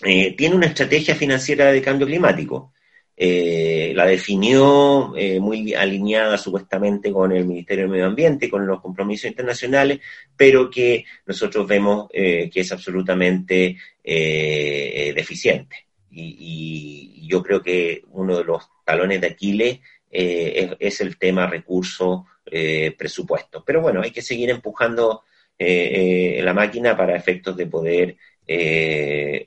tiene 0.00 0.54
una 0.54 0.66
estrategia 0.66 1.16
financiera 1.16 1.72
de 1.72 1.82
cambio 1.82 2.06
climático 2.06 2.72
eh, 3.14 3.92
la 3.94 4.06
definió 4.06 5.14
eh, 5.16 5.38
muy 5.38 5.74
alineada 5.74 6.38
supuestamente 6.38 7.12
con 7.12 7.30
el 7.32 7.44
Ministerio 7.44 7.84
del 7.84 7.92
Medio 7.92 8.06
Ambiente, 8.06 8.48
con 8.48 8.66
los 8.66 8.80
compromisos 8.80 9.28
internacionales, 9.28 10.00
pero 10.36 10.70
que 10.70 11.04
nosotros 11.26 11.66
vemos 11.66 12.08
eh, 12.12 12.48
que 12.52 12.60
es 12.60 12.72
absolutamente 12.72 13.76
deficiente. 14.04 15.86
Y, 16.10 17.28
yo 17.28 17.42
creo 17.42 17.62
que 17.62 18.02
uno 18.10 18.36
de 18.36 18.44
los 18.44 18.68
talones 18.84 19.20
de 19.22 19.28
Aquiles 19.28 19.80
es, 20.10 21.00
el 21.00 21.16
tema 21.16 21.46
recursos, 21.46 22.24
presupuesto. 22.98 23.64
Pero 23.64 23.80
bueno, 23.80 24.02
hay 24.02 24.10
que 24.10 24.20
seguir 24.20 24.50
empujando 24.50 25.22
la 25.58 26.52
máquina 26.52 26.94
para 26.94 27.16
efectos 27.16 27.56
de 27.56 27.66
poder, 27.66 28.16
de 28.46 29.46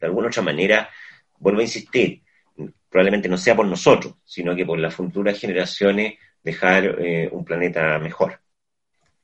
alguna 0.00 0.28
otra 0.28 0.40
manera, 0.42 0.88
vuelvo 1.38 1.60
a 1.60 1.64
insistir, 1.64 2.22
probablemente 2.92 3.28
no 3.28 3.38
sea 3.38 3.56
por 3.56 3.66
nosotros, 3.66 4.14
sino 4.22 4.54
que 4.54 4.66
por 4.66 4.78
las 4.78 4.94
futuras 4.94 5.38
generaciones 5.38 6.18
dejar 6.42 6.84
eh, 7.00 7.28
un 7.32 7.42
planeta 7.42 7.98
mejor. 7.98 8.38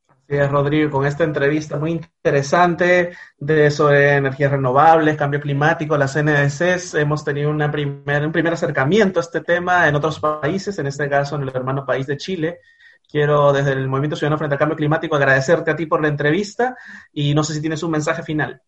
Así 0.08 0.36
es, 0.36 0.50
Rodrigo, 0.50 0.90
con 0.90 1.06
esta 1.06 1.24
entrevista 1.24 1.78
muy 1.78 1.92
interesante 1.92 3.12
de 3.38 3.70
sobre 3.70 4.16
energías 4.16 4.52
renovables, 4.52 5.16
cambio 5.16 5.40
climático, 5.40 5.96
las 5.98 6.16
NDCs, 6.16 6.94
hemos 6.94 7.24
tenido 7.24 7.50
un 7.50 7.70
primer 7.70 8.52
acercamiento 8.52 9.20
a 9.20 9.22
este 9.22 9.42
tema 9.42 9.86
en 9.86 9.94
otros 9.94 10.18
países, 10.18 10.78
en 10.78 10.86
este 10.86 11.08
caso 11.08 11.36
en 11.36 11.42
el 11.42 11.52
hermano 11.54 11.84
país 11.84 12.06
de 12.06 12.16
Chile. 12.16 12.60
Quiero 13.10 13.52
desde 13.54 13.72
el 13.72 13.88
Movimiento 13.88 14.16
Ciudadano 14.16 14.38
frente 14.38 14.54
al 14.54 14.58
Cambio 14.58 14.76
Climático 14.76 15.16
agradecerte 15.16 15.70
a 15.70 15.76
ti 15.76 15.86
por 15.86 16.02
la 16.02 16.08
entrevista 16.08 16.76
y 17.12 17.34
no 17.34 17.42
sé 17.42 17.54
si 17.54 17.60
tienes 17.60 17.82
un 17.82 17.90
mensaje 17.90 18.22
final. 18.22 18.62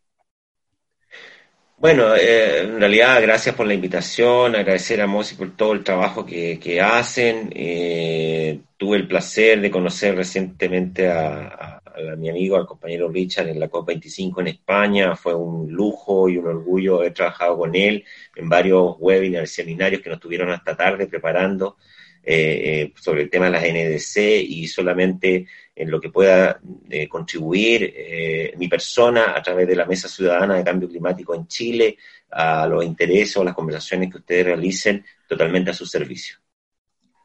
Bueno, 1.80 2.14
eh, 2.14 2.60
en 2.60 2.78
realidad 2.78 3.22
gracias 3.22 3.54
por 3.54 3.66
la 3.66 3.72
invitación, 3.72 4.54
agradecer 4.54 5.00
a 5.00 5.06
Mosi 5.06 5.34
por 5.34 5.56
todo 5.56 5.72
el 5.72 5.82
trabajo 5.82 6.26
que, 6.26 6.60
que 6.60 6.78
hacen. 6.78 7.50
Eh, 7.56 8.60
tuve 8.76 8.98
el 8.98 9.08
placer 9.08 9.62
de 9.62 9.70
conocer 9.70 10.14
recientemente 10.14 11.08
a, 11.08 11.80
mi 12.18 12.28
amigo, 12.28 12.56
al 12.56 12.66
compañero 12.66 13.08
Richard 13.08 13.48
en 13.48 13.58
la 13.58 13.70
COP25 13.70 14.40
en 14.42 14.48
España. 14.48 15.16
Fue 15.16 15.34
un 15.34 15.72
lujo 15.72 16.28
y 16.28 16.36
un 16.36 16.48
orgullo 16.48 16.98
haber 16.98 17.14
trabajado 17.14 17.56
con 17.56 17.74
él 17.74 18.04
en 18.36 18.48
varios 18.50 18.96
webinars, 18.98 19.50
seminarios 19.50 20.02
que 20.02 20.10
nos 20.10 20.20
tuvieron 20.20 20.50
hasta 20.50 20.76
tarde 20.76 21.06
preparando. 21.06 21.78
Eh, 22.22 22.83
eh, 22.83 22.92
sobre 23.00 23.22
el 23.22 23.30
tema 23.30 23.46
de 23.46 23.52
las 23.52 23.62
NDC 23.62 24.42
y 24.46 24.68
solamente 24.68 25.46
en 25.74 25.90
lo 25.90 25.98
que 25.98 26.11
pueda 26.11 26.61
eh, 26.90 27.09
contribuir 27.09 27.94
mi 28.59 28.68
persona 28.68 29.35
a 29.35 29.42
través 29.42 29.66
de 29.66 29.74
la 29.74 29.87
Mesa 29.87 30.06
Ciudadana 30.06 30.56
de 30.56 30.64
Cambio 30.64 30.88
Climático 30.88 31.35
en 31.35 31.46
Chile, 31.46 31.96
a 32.30 32.66
los 32.66 32.85
intereses 32.85 33.37
o 33.38 33.44
las 33.44 33.54
conversaciones 33.54 34.11
que 34.11 34.18
ustedes 34.18 34.44
realicen, 34.44 35.04
totalmente 35.26 35.70
a 35.70 35.74
su 35.74 35.87
servicio. 35.87 36.37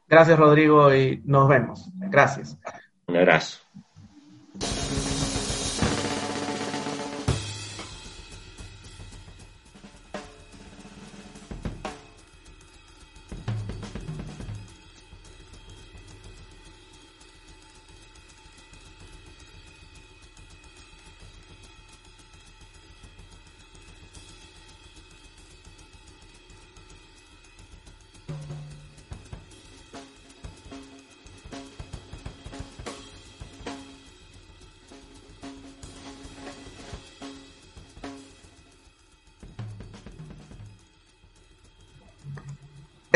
Gracias, 0.08 0.38
Rodrigo, 0.38 0.94
y 0.94 1.20
nos 1.24 1.48
vemos. 1.48 1.90
Gracias. 1.94 2.56
Un 3.06 3.16
abrazo. 3.16 3.58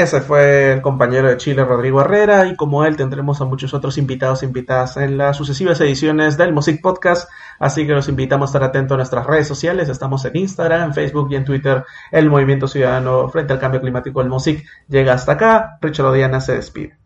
Ese 0.00 0.22
fue 0.22 0.72
el 0.72 0.80
compañero 0.80 1.28
de 1.28 1.36
Chile, 1.36 1.62
Rodrigo 1.62 2.00
Herrera, 2.00 2.46
y 2.46 2.56
como 2.56 2.86
él 2.86 2.96
tendremos 2.96 3.42
a 3.42 3.44
muchos 3.44 3.74
otros 3.74 3.98
invitados 3.98 4.42
e 4.42 4.46
invitadas 4.46 4.96
en 4.96 5.18
las 5.18 5.36
sucesivas 5.36 5.78
ediciones 5.82 6.38
del 6.38 6.54
Music 6.54 6.80
Podcast, 6.80 7.28
así 7.58 7.86
que 7.86 7.92
los 7.92 8.08
invitamos 8.08 8.48
a 8.48 8.50
estar 8.50 8.64
atentos 8.64 8.94
a 8.94 8.96
nuestras 8.96 9.26
redes 9.26 9.46
sociales, 9.46 9.90
estamos 9.90 10.24
en 10.24 10.36
Instagram, 10.36 10.84
en 10.84 10.94
Facebook 10.94 11.28
y 11.30 11.36
en 11.36 11.44
Twitter, 11.44 11.84
el 12.12 12.30
Movimiento 12.30 12.66
Ciudadano 12.66 13.28
frente 13.28 13.52
al 13.52 13.58
Cambio 13.58 13.82
Climático, 13.82 14.22
el 14.22 14.30
Music 14.30 14.64
llega 14.88 15.12
hasta 15.12 15.32
acá, 15.32 15.78
Richard 15.82 16.06
Odiana 16.06 16.40
se 16.40 16.54
despide. 16.54 16.96